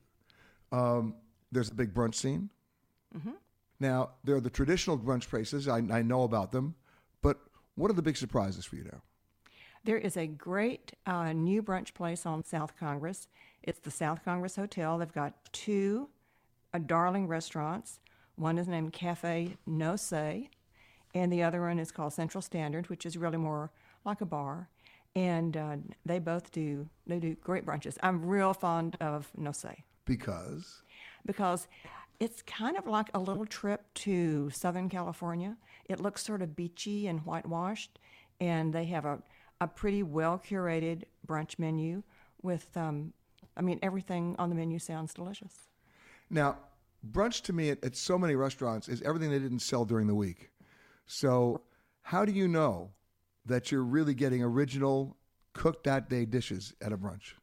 [0.70, 1.14] um,
[1.50, 2.50] there's a big brunch scene.
[3.16, 3.30] Mm-hmm.
[3.80, 5.68] Now, there are the traditional brunch places.
[5.68, 6.74] I, I, know about them.
[7.22, 7.38] But
[7.74, 9.02] what are the big surprises for you now?
[9.84, 13.28] There is a great uh, new brunch place on South Congress.
[13.62, 14.98] It's the South Congress Hotel.
[14.98, 16.08] They've got two
[16.72, 18.00] uh, darling restaurants.
[18.36, 20.48] One is named Cafe No Sé,
[21.14, 23.70] and the other one is called Central Standard, which is really more
[24.04, 24.68] like a bar.
[25.14, 27.96] And uh, they both do they do great brunches.
[28.02, 30.82] I'm real fond of No Sé because
[31.26, 31.68] because
[32.20, 35.56] it's kind of like a little trip to Southern California.
[35.86, 37.98] It looks sort of beachy and whitewashed,
[38.40, 39.18] and they have a,
[39.60, 42.02] a pretty well curated brunch menu
[42.42, 43.12] with, um,
[43.56, 45.68] I mean, everything on the menu sounds delicious.
[46.30, 46.56] Now,
[47.10, 50.14] brunch to me at, at so many restaurants is everything they didn't sell during the
[50.14, 50.50] week.
[51.06, 51.62] So,
[52.02, 52.90] how do you know
[53.46, 55.16] that you're really getting original,
[55.52, 57.34] cooked that day dishes at a brunch?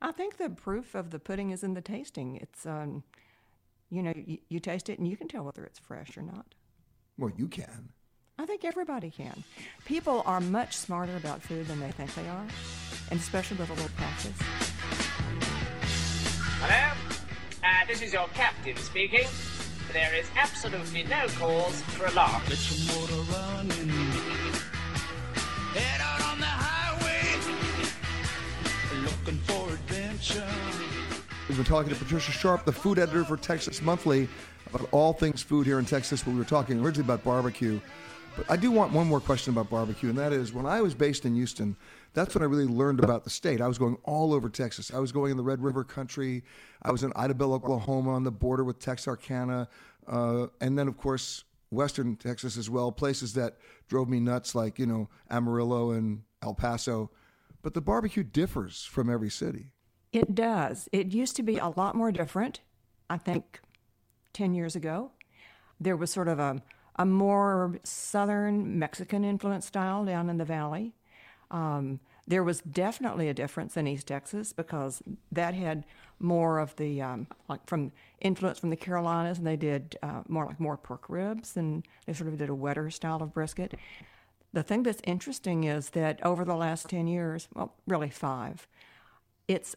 [0.00, 2.36] I think the proof of the pudding is in the tasting.
[2.36, 3.02] It's, um,
[3.90, 6.54] you know, you, you taste it and you can tell whether it's fresh or not.
[7.18, 7.90] Well, you can.
[8.38, 9.44] I think everybody can.
[9.86, 12.46] People are much smarter about food than they think they are,
[13.10, 14.36] and especially with a little practice.
[16.60, 16.92] Hello?
[17.64, 19.26] Uh, this is your captain speaking.
[19.92, 22.42] There is absolutely no cause for alarm.
[22.48, 23.88] Get your motor running.
[25.72, 27.22] Head out on the highway.
[29.02, 30.75] Looking for adventure.
[31.56, 34.28] Been talking to Patricia Sharpe, the food editor for Texas Monthly,
[34.66, 36.26] about all things food here in Texas.
[36.26, 37.80] We were talking originally about barbecue.
[38.36, 40.94] But I do want one more question about barbecue, and that is when I was
[40.94, 41.74] based in Houston,
[42.12, 43.62] that's when I really learned about the state.
[43.62, 44.92] I was going all over Texas.
[44.92, 46.44] I was going in the Red River country.
[46.82, 49.66] I was in Idabel, Oklahoma, on the border with Texarkana,
[50.06, 52.92] uh, and then of course Western Texas as well.
[52.92, 53.56] Places that
[53.88, 57.10] drove me nuts, like you know Amarillo and El Paso.
[57.62, 59.70] But the barbecue differs from every city.
[60.12, 60.88] It does.
[60.92, 62.60] It used to be a lot more different.
[63.08, 63.60] I think
[64.32, 65.10] 10 years ago,
[65.80, 66.62] there was sort of a,
[66.96, 70.94] a more southern Mexican influence style down in the valley.
[71.50, 75.84] Um, there was definitely a difference in East Texas because that had
[76.18, 80.46] more of the um, like from influence from the Carolinas, and they did uh, more
[80.46, 83.74] like more pork ribs, and they sort of did a wetter style of brisket.
[84.52, 88.66] The thing that's interesting is that over the last ten years, well, really five,
[89.46, 89.76] it's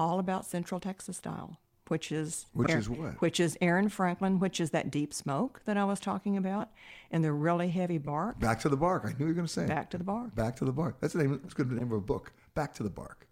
[0.00, 3.20] all about Central Texas style, which is Which Aaron- is what?
[3.20, 6.70] Which is Aaron Franklin, which is that deep smoke that I was talking about,
[7.10, 8.40] and the really heavy bark.
[8.40, 9.02] Back to the bark.
[9.04, 9.66] I knew you were going to say.
[9.66, 10.34] Back to the bark.
[10.34, 10.96] Back to the bark.
[11.00, 11.38] That's the name.
[11.42, 12.32] That's good name of a book.
[12.54, 13.26] Back to the bark.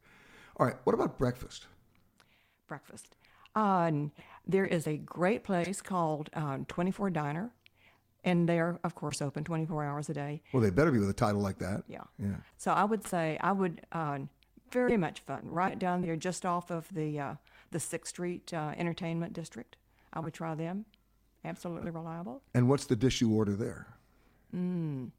[0.59, 0.77] All right.
[0.85, 1.67] What about breakfast?
[2.67, 3.15] breakfast.
[3.55, 4.13] Um,
[4.47, 7.51] there is a great place called um, 24 Diner,
[8.25, 10.43] and they're, of course, open 24 hours a day.
[10.53, 11.85] Well, they better be with a title like that.
[11.89, 12.03] Yeah.
[12.19, 12.37] Yeah.
[12.59, 14.19] So I would say I would uh,
[14.71, 17.35] very much fun right down there, just off of the uh,
[17.71, 19.77] the Sixth Street uh, Entertainment District.
[20.13, 20.87] I would try them.
[21.45, 22.43] Absolutely reliable.
[22.55, 23.87] And what's the dish you order there?
[24.55, 25.11] Mm.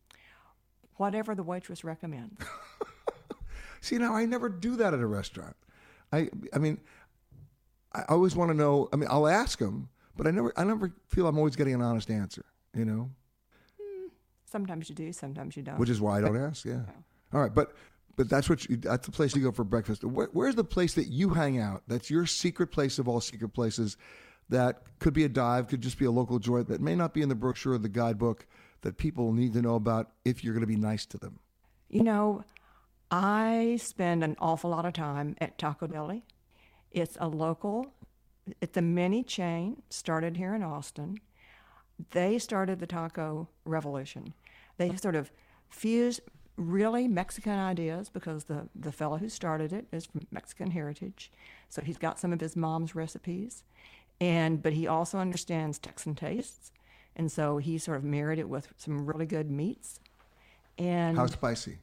[0.95, 2.41] Whatever the waitress recommends.
[3.81, 5.55] See, now I never do that at a restaurant.
[6.11, 6.79] I, I mean,
[7.93, 8.89] I always want to know.
[8.91, 11.81] I mean, I'll ask them, but I never, I never feel I'm always getting an
[11.81, 12.43] honest answer.
[12.75, 13.09] You know,
[14.45, 15.77] Sometimes you do, sometimes you don't.
[15.79, 16.65] which is why I don't ask.
[16.65, 16.81] Yeah.
[17.33, 17.73] All right, but
[18.19, 20.03] but that's what you, that's the place you go for breakfast.
[20.03, 21.83] Where, where's the place that you hang out?
[21.87, 23.95] That's your secret place of all secret places.
[24.49, 27.21] That could be a dive, could just be a local joint that may not be
[27.21, 28.45] in the brochure or the guidebook
[28.81, 31.39] that people need to know about if you're going to be nice to them.
[31.87, 32.43] You know,
[33.09, 36.25] I spend an awful lot of time at Taco Deli.
[36.91, 37.93] It's a local,
[38.59, 41.21] it's a mini chain started here in Austin.
[42.11, 44.33] They started the taco revolution.
[44.75, 45.31] They sort of
[45.69, 46.19] fused
[46.59, 51.31] really Mexican ideas because the, the fellow who started it is from Mexican heritage.
[51.69, 53.63] So he's got some of his mom's recipes.
[54.21, 56.71] And but he also understands Texan tastes.
[57.15, 59.99] And so he sort of married it with some really good meats.
[60.77, 61.77] And How spicy?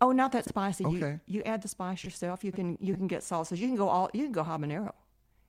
[0.00, 0.84] Oh, not that spicy.
[0.84, 1.20] Okay.
[1.26, 2.42] You, you add the spice yourself.
[2.42, 3.58] You can you can get salsas.
[3.58, 4.92] You can go all you can go habanero.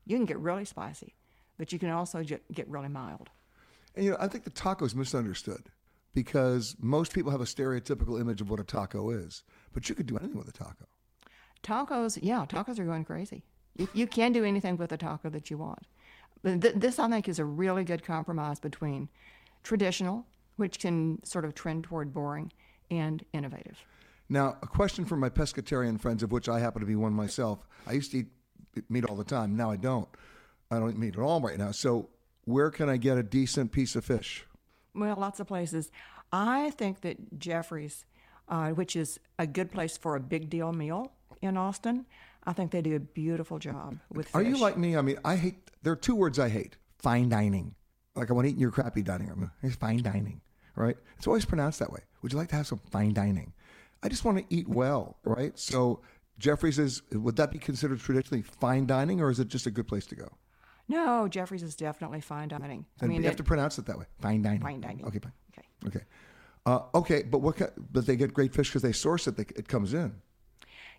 [0.06, 1.16] You can get really spicy,
[1.58, 3.30] but you can also get, get really mild.
[3.96, 5.70] And you know, I think the taco is misunderstood
[6.14, 9.44] because most people have a stereotypical image of what a taco is,
[9.74, 10.86] but you could do anything with a taco.
[11.64, 13.44] Tacos, yeah, tacos are going crazy.
[13.76, 15.88] You, you can do anything with a taco that you want.
[16.44, 19.10] But th- this, I think, is a really good compromise between
[19.64, 20.26] traditional,
[20.58, 22.52] which can sort of trend toward boring,
[22.92, 23.78] and innovative.
[24.30, 27.60] Now, a question from my pescatarian friends, of which I happen to be one myself.
[27.88, 28.28] I used to eat
[28.90, 29.56] meat all the time.
[29.56, 30.08] Now I don't.
[30.70, 31.72] I don't eat meat at all right now.
[31.72, 32.10] So,
[32.46, 34.46] where can I get a decent piece of fish?
[34.96, 35.92] Well, lots of places.
[36.32, 38.06] I think that Jeffrey's,
[38.48, 42.06] uh, which is a good place for a big deal meal in Austin,
[42.46, 44.36] I think they do a beautiful job with fish.
[44.36, 44.98] Are you like me?
[44.98, 45.56] I mean, I hate.
[45.82, 47.76] There are two words I hate: fine dining.
[48.16, 49.52] Like I want to eat in your crappy dining room.
[49.62, 50.42] It's fine dining,
[50.76, 50.98] right?
[51.18, 52.02] It's always pronounced that way.
[52.22, 53.54] Would you like to have some fine dining?
[54.04, 55.58] I just want to eat well, right?
[55.58, 56.02] So
[56.38, 57.02] Jeffrey's is.
[57.12, 60.16] Would that be considered traditionally fine dining, or is it just a good place to
[60.16, 60.30] go?
[60.94, 62.86] No, Jeffrey's is definitely fine dining.
[63.02, 64.06] I And mean, you have it- to pronounce it that way.
[64.22, 64.62] Fine dining.
[64.62, 65.06] Fine dining.
[65.06, 65.34] Okay, fine.
[65.58, 65.68] Okay.
[65.88, 66.06] Okay.
[66.66, 67.58] Uh, okay, but what?
[67.58, 69.36] ki- But they get great fish because they source it.
[69.38, 70.14] They, it comes in.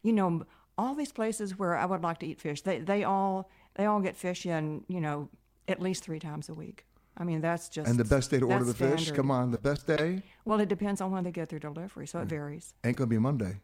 [0.03, 0.45] you know,
[0.77, 4.01] all these places where I would like to eat fish, they they all they all
[4.01, 5.29] get fish in, you know,
[5.69, 6.85] at least three times a week.
[7.17, 9.03] I mean, that's just and the best day to order the that's fish.
[9.05, 9.17] standard.
[9.17, 12.19] Come on, the best day Well, it depends on when they get their delivery, so
[12.21, 12.75] it varies.
[12.85, 13.61] ain't gonna be Monday.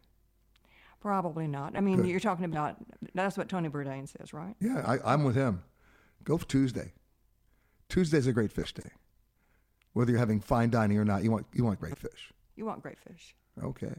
[1.01, 1.75] Probably not.
[1.75, 2.77] I mean, you're talking about
[3.13, 4.55] that's what Tony Bourdain says, right?
[4.59, 5.63] Yeah, I, I'm with him.
[6.23, 6.93] Go for Tuesday.
[7.89, 8.89] Tuesday's a great fish day.
[9.93, 12.31] Whether you're having fine dining or not, you want you want great fish.
[12.55, 13.35] You want great fish.
[13.61, 13.93] Okay.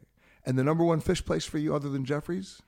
[0.47, 2.61] And the number one fish place for you, other than Jeffrey's?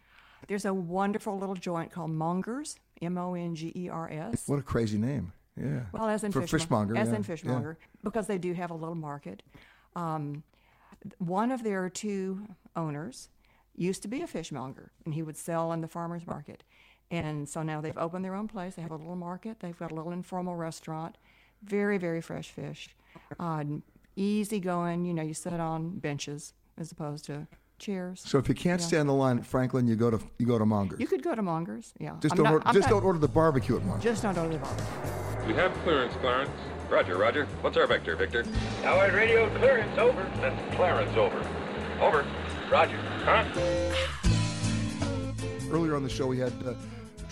[0.46, 4.46] There's a wonderful little joint called Mongers, M O N G E R S.
[4.46, 5.32] What a crazy name.
[5.57, 5.82] Yeah.
[5.92, 6.96] Well, as in for fishmo- fishmonger.
[6.96, 7.26] as yeah, in yeah.
[7.26, 9.42] fishmonger, because they do have a little market.
[9.96, 10.42] Um,
[11.18, 12.46] one of their two
[12.76, 13.28] owners
[13.76, 16.64] used to be a fishmonger, and he would sell in the farmers market.
[17.14, 18.74] And so now they've opened their own place.
[18.74, 19.60] They have a little market.
[19.60, 21.16] They've got a little informal restaurant.
[21.62, 22.88] Very, very fresh fish.
[23.38, 23.64] Uh,
[24.16, 25.04] easy going.
[25.04, 27.46] You know, you sit on benches as opposed to
[27.78, 28.22] chairs.
[28.24, 28.86] So if you can't Yeah.
[28.86, 30.98] stand the line at Franklin, you go to you go to Mongers.
[30.98, 31.92] You could go to Mongers.
[32.00, 32.16] Yeah.
[32.20, 34.02] just I'm don't not- order, just not- don't order the barbecue at Mongers.
[34.02, 35.46] Just don't order the barbecue.
[35.46, 36.50] We have clearance, Clarence.
[36.90, 37.46] Roger, Roger.
[37.60, 38.44] What's our vector, Victor?
[38.82, 40.22] Howard radio clearance over.
[40.40, 41.38] That's Clarence, over.
[42.00, 42.24] Over.
[42.70, 42.96] Roger.
[43.24, 43.44] Huh?
[45.70, 46.74] Earlier on the show, we had uh,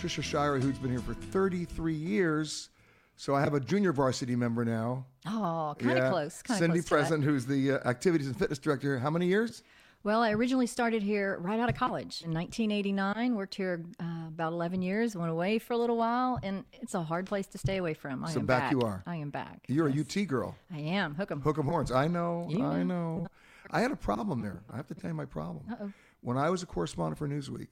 [0.03, 2.67] Patricia Shirey, who's been here for 33 years.
[3.15, 5.05] So I have a junior varsity member now.
[5.25, 6.09] Oh, kind of Yeah.
[6.09, 6.41] close.
[6.41, 6.99] Kind Cindy of close.
[7.03, 8.99] Present, who's the uh, activities and fitness director.
[8.99, 9.63] How many years?
[10.03, 13.33] Well, I originally started here right out of college in 1989.
[13.35, 15.15] Worked here uh, about 11 years.
[15.15, 18.25] Went away for a little while, and it's a hard place to stay away from.
[18.25, 19.03] I so am back, you are.
[19.07, 19.61] I am back.
[19.69, 20.57] You're a UT girl.
[20.69, 21.15] I am.
[21.15, 21.39] Hook 'em.
[21.39, 21.93] Hook 'em horns.
[21.93, 22.45] I know.
[22.49, 23.19] You I know.
[23.19, 23.27] know.
[23.71, 24.63] I had a problem there.
[24.69, 25.63] I have to tell you my problem.
[25.71, 25.93] Uh-oh.
[26.19, 27.69] When I was a correspondent for Newsweek,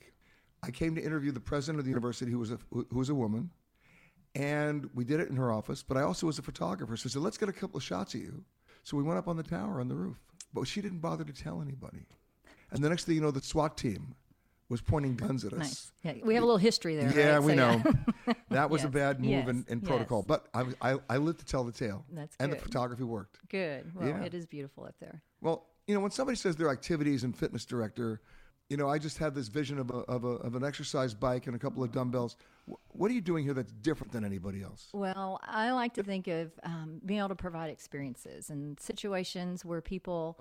[0.63, 3.15] I came to interview the president of the university, who was a who was a
[3.15, 3.49] woman,
[4.35, 5.83] and we did it in her office.
[5.83, 8.13] But I also was a photographer, so I said, "Let's get a couple of shots
[8.13, 8.43] of you."
[8.83, 10.17] So we went up on the tower on the roof,
[10.53, 12.05] but she didn't bother to tell anybody.
[12.71, 14.15] And the next thing you know, the SWAT team
[14.69, 15.59] was pointing guns at us.
[15.59, 15.91] Nice.
[16.03, 17.11] Yeah, we have a little history there.
[17.13, 17.43] Yeah, right?
[17.43, 17.83] we So, know.
[18.25, 18.33] yeah.
[18.49, 19.87] that was a bad move yes, in, in yes.
[19.87, 22.05] protocol, but I, I, I lived to tell the tale.
[22.09, 23.39] That's and the photography worked.
[23.49, 23.91] Good.
[23.93, 24.23] Well, Yeah.
[24.23, 25.21] it is beautiful up there.
[25.41, 28.21] Well, you know, when somebody says they're activities and fitness director,
[28.71, 31.45] you know, I just have this vision of, a, of, a, of an exercise bike
[31.45, 32.37] and a couple of dumbbells.
[32.87, 34.87] What are you doing here that's different than anybody else?
[34.93, 39.81] Well, I like to think of um, being able to provide experiences and situations where
[39.81, 40.39] people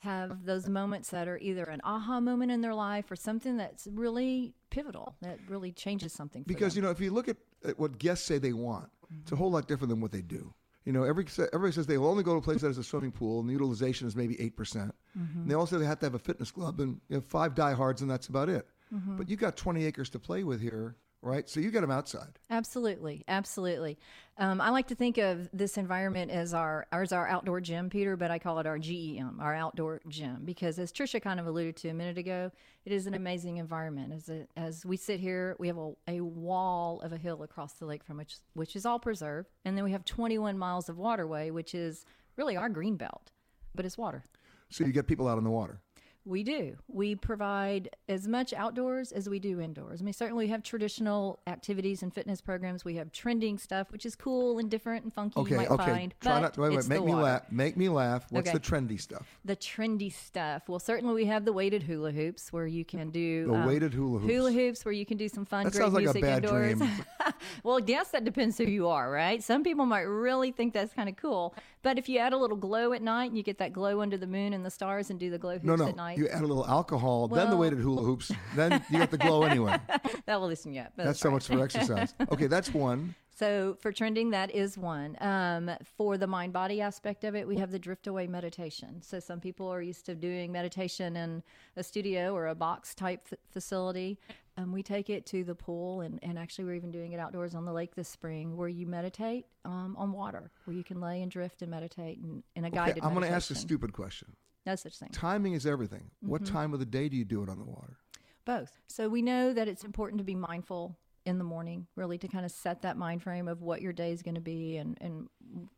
[0.00, 3.88] have those moments that are either an aha moment in their life or something that's
[3.90, 6.42] really pivotal, that really changes something.
[6.42, 6.82] For Because, them.
[6.82, 8.90] you know, if you look at, at what guests say they want,
[9.22, 10.52] it's a whole lot different than what they do.
[10.90, 12.82] You know, every, everybody says they will only go to a place that has a
[12.82, 14.56] swimming pool and the utilization is maybe 8%.
[14.56, 15.36] percent Mhm.
[15.42, 18.02] And they also they have to have a fitness club and you have five diehards
[18.02, 18.66] and that's about it.
[18.92, 19.16] Mhm.
[19.16, 21.48] But you've got 20 acres to play with here, right?
[21.48, 22.38] So you get them outside.
[22.48, 23.98] Absolutely, absolutely.
[24.38, 28.16] Um, I like to think of this environment as our as our outdoor gym, Peter,
[28.16, 31.76] but I call it our GEM, our outdoor gym, because as Trisha kind of alluded
[31.76, 32.50] to a minute ago,
[32.84, 34.12] it is an amazing environment.
[34.12, 37.74] As a, as we sit here, we have a, a wall of a hill across
[37.74, 40.96] the lake from which which is all preserved, and then we have 21 miles of
[40.96, 42.04] waterway, which is
[42.36, 43.30] really our green belt,
[43.74, 44.24] but it's water.
[44.70, 45.80] So you get people out in the water.
[46.26, 46.76] We do.
[46.86, 50.00] We provide as much outdoors as we do indoors.
[50.00, 52.84] I mean, certainly we have traditional activities and fitness programs.
[52.84, 55.40] We have trending stuff, which is cool and different and funky.
[55.40, 55.84] Okay, you might okay.
[55.86, 56.14] find.
[56.20, 57.22] Try not to wait, wait, make me water.
[57.22, 57.42] laugh.
[57.50, 58.26] Make me laugh.
[58.30, 58.58] What's Okay.
[58.58, 59.26] the trendy stuff?
[59.46, 60.68] The trendy stuff.
[60.68, 63.94] Well, certainly we have the weighted hula hoops where you can do The um, weighted
[63.94, 64.32] hula hoops.
[64.32, 65.64] Hula hoops where you can do some fun.
[65.64, 66.78] That great sounds like a music bad indoors.
[66.78, 66.92] dream.
[67.64, 69.42] well, yes, that depends who you are, right?
[69.42, 72.56] Some people might really think that's kind of cool, but if you add a little
[72.58, 75.18] glow at night and you get that glow under the moon and the stars and
[75.18, 75.88] do the glow hoops No, no.
[75.88, 79.10] at night, You add a little alcohol, then the weighted hula hoops, then you got
[79.10, 79.78] the glow anyway.
[80.26, 80.92] that will loosen you up.
[80.96, 81.34] but That's so right.
[81.34, 82.14] much for exercise.
[82.32, 83.14] Okay, that's one.
[83.36, 85.16] So for trending, that is one.
[85.20, 89.00] Um, for the mind body aspect of it, we have the drift away meditation.
[89.00, 91.42] So some people are used to doing meditation in
[91.74, 94.18] a studio or a box type f- facility.
[94.58, 97.54] Um, we take it to the pool, and, and actually, we're even doing it outdoors
[97.54, 101.22] on the lake this spring where you meditate um, on water, where you can lay
[101.22, 103.94] and drift and meditate in, in a Okay, guided I'm going to ask a stupid
[103.94, 104.36] question.
[104.66, 105.08] No such thing.
[105.12, 106.10] Timing is everything.
[106.20, 106.46] What Mhm.
[106.52, 107.96] time of the day do you do it on the water?
[108.44, 108.80] Both.
[108.88, 112.44] So we know that it's important to be mindful in the morning, really to kind
[112.44, 115.28] of set that mind frame of what your day is going to be and and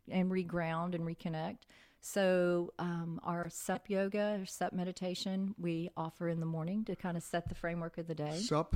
[0.09, 1.59] and reground and reconnect.
[2.01, 7.15] So um, our sup yoga or sup meditation we offer in the morning to kind
[7.15, 8.39] of set the framework of the day.
[8.39, 8.75] Sup?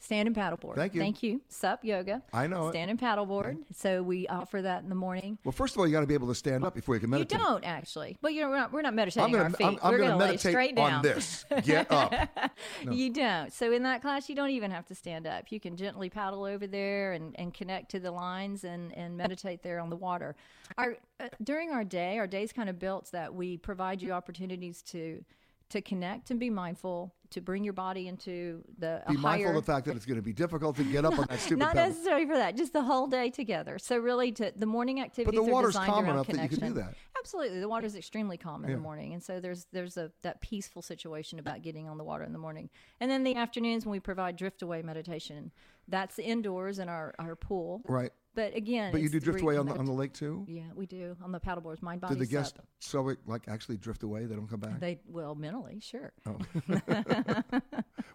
[0.00, 0.74] Stand and paddleboard.
[0.74, 1.00] Thank you.
[1.00, 1.40] Thank you.
[1.48, 2.22] Sup yoga.
[2.30, 2.72] I know it.
[2.72, 3.56] Stand and paddleboard.
[3.74, 5.38] So we offer that in the morning.
[5.44, 7.08] Well, first of all, you got to be able to stand up before you can
[7.08, 7.38] meditate.
[7.38, 9.64] You don't actually, but you know we're not, we're not meditating I'm gonna- our feet.
[9.64, 11.02] I'm- I'm we're gonna lay meditate straight on down.
[11.02, 11.46] this.
[11.62, 12.12] Get up.
[12.84, 12.92] No.
[12.92, 13.50] You don't.
[13.52, 15.50] So in that class, you don't even have to stand up.
[15.50, 19.62] You can gently paddle over there and, and connect to the lines and, and meditate
[19.62, 20.34] there on the water.
[20.76, 24.82] Our uh, during our day, our day's kind of built that we provide you opportunities
[24.82, 25.24] to
[25.70, 29.64] to connect and be mindful, to bring your body into the Be mindful higher of
[29.66, 31.74] the fact that it's going to be difficult to get up on that stupid not
[31.74, 31.88] pedal.
[31.90, 33.78] necessarily for that, just the whole day together.
[33.78, 35.40] So really, to the morning activities.
[35.40, 36.74] the are water's calm enough that you can do connection.
[36.74, 36.94] that.
[37.18, 38.76] Absolutely, the water is extremely calm in Yeah.
[38.76, 42.24] the morning, and so there's there's a that peaceful situation about getting on the water
[42.24, 42.68] in the morning.
[43.00, 45.50] And then the afternoons when we provide drift away meditation,
[45.88, 47.82] that's indoors in our our pool.
[47.88, 48.12] Right.
[48.34, 50.44] But again, But you do drift away on the, on the lake too?
[50.48, 51.82] Yeah, we do on the paddleboards.
[51.82, 52.18] Mind Do body.
[52.18, 54.26] the guests so it, like actually drift away?
[54.26, 54.80] They don't come back?
[54.80, 56.12] They well mentally, sure.
[56.26, 56.38] Oh.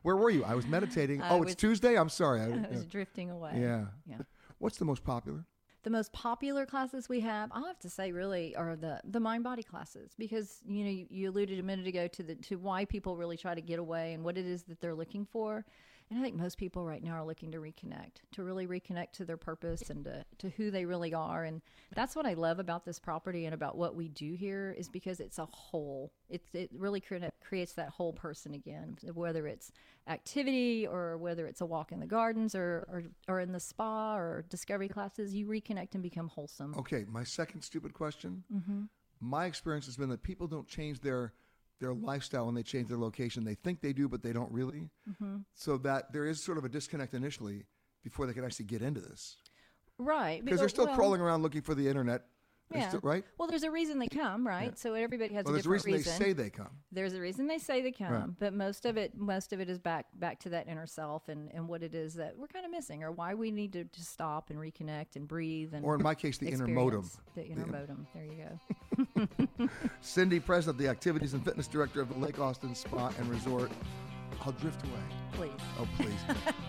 [0.03, 0.43] Where were you?
[0.43, 1.21] I was meditating.
[1.21, 1.97] I oh, was- it's Tuesday?
[1.97, 2.41] I'm sorry.
[2.41, 2.79] I was yeah.
[2.89, 3.53] drifting away.
[3.55, 3.85] Yeah.
[4.05, 4.17] Yeah.
[4.57, 5.45] What's the most popular?
[5.83, 9.45] The most popular classes we have, I'll have to say, really are the the mind
[9.45, 12.83] body classes because you know you, you alluded a minute ago to the to why
[12.83, 15.63] people really try to get away and what it is that they're looking for.
[16.09, 19.25] And I think most people right now are looking to reconnect, to really reconnect to
[19.25, 21.43] their purpose and to, to who they really are.
[21.43, 21.61] And
[21.93, 25.19] that's what I love about this property and about what we do here is because
[25.19, 26.11] it's a whole.
[26.27, 29.71] It's it really cre- creates that whole person again, whether it's
[30.07, 34.15] activity or whether it's a walk in the gardens or, or, or in the spa
[34.17, 36.73] or discovery classes, you reconnect and become wholesome.
[36.75, 38.43] Okay, my second stupid question.
[38.51, 38.89] Mhm.
[39.21, 41.33] My experience has been that people don't change their
[41.79, 43.43] their lifestyle when they change their location.
[43.43, 44.89] They think they do, but they don't really.
[45.09, 45.45] Mhm.
[45.53, 47.65] So that there is sort of a disconnect initially
[48.03, 49.37] before they can actually get into this.
[49.97, 50.43] Right.
[50.43, 52.25] Because they're still well, crawling around looking for the internet.
[52.71, 52.87] Yeah.
[52.89, 53.23] still- right?
[53.37, 54.77] Well, there's a reason they come, right?
[54.77, 56.69] So everybody has Well, a there's a different reason they say they come.
[56.91, 58.39] There's a reason they say they come, Right.
[58.39, 61.49] but most of it, most of it is back back to that inner self and,
[61.53, 64.11] and what it is that we're kind of missing, or why we need to just
[64.11, 65.73] stop and reconnect and breathe.
[65.73, 67.09] And Or in my case, the inner modem.
[67.35, 68.07] The inner The- modem.
[68.13, 69.69] There you go.
[70.01, 73.71] Cindy President, the Activities and Fitness Director of the Lake Austin Spa and Resort.
[74.45, 74.93] I'll drift away.
[75.33, 75.51] Please.
[75.79, 76.45] Oh, please.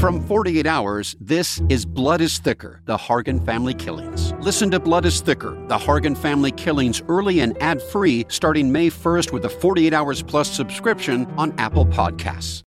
[0.00, 4.32] From 48 Hours, this is Blood is Thicker The Hargan Family Killings.
[4.40, 8.88] Listen to Blood is Thicker The Hargan Family Killings early and ad free starting May
[8.88, 12.62] 1st with a 48 Hours Plus subscription on Apple Podcasts.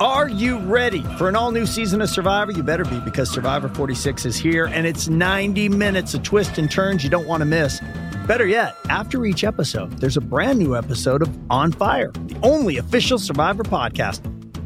[0.00, 2.52] Are you ready for an all new season of Survivor?
[2.52, 6.70] You better be because Survivor 46 is here and it's 90 minutes of twists and
[6.70, 7.82] turns you don't want to miss.
[8.26, 12.78] Better yet, after each episode, there's a brand new episode of On Fire, the only
[12.78, 14.22] official Survivor podcast.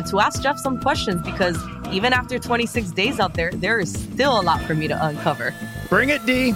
[0.00, 1.58] and to ask Jeff some questions because
[1.92, 5.54] even after 26 days out there, there is still a lot for me to uncover.
[5.88, 6.54] Bring it, D.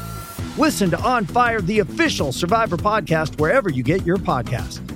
[0.57, 4.94] Listen to On Fire, the official Survivor podcast, wherever you get your podcast.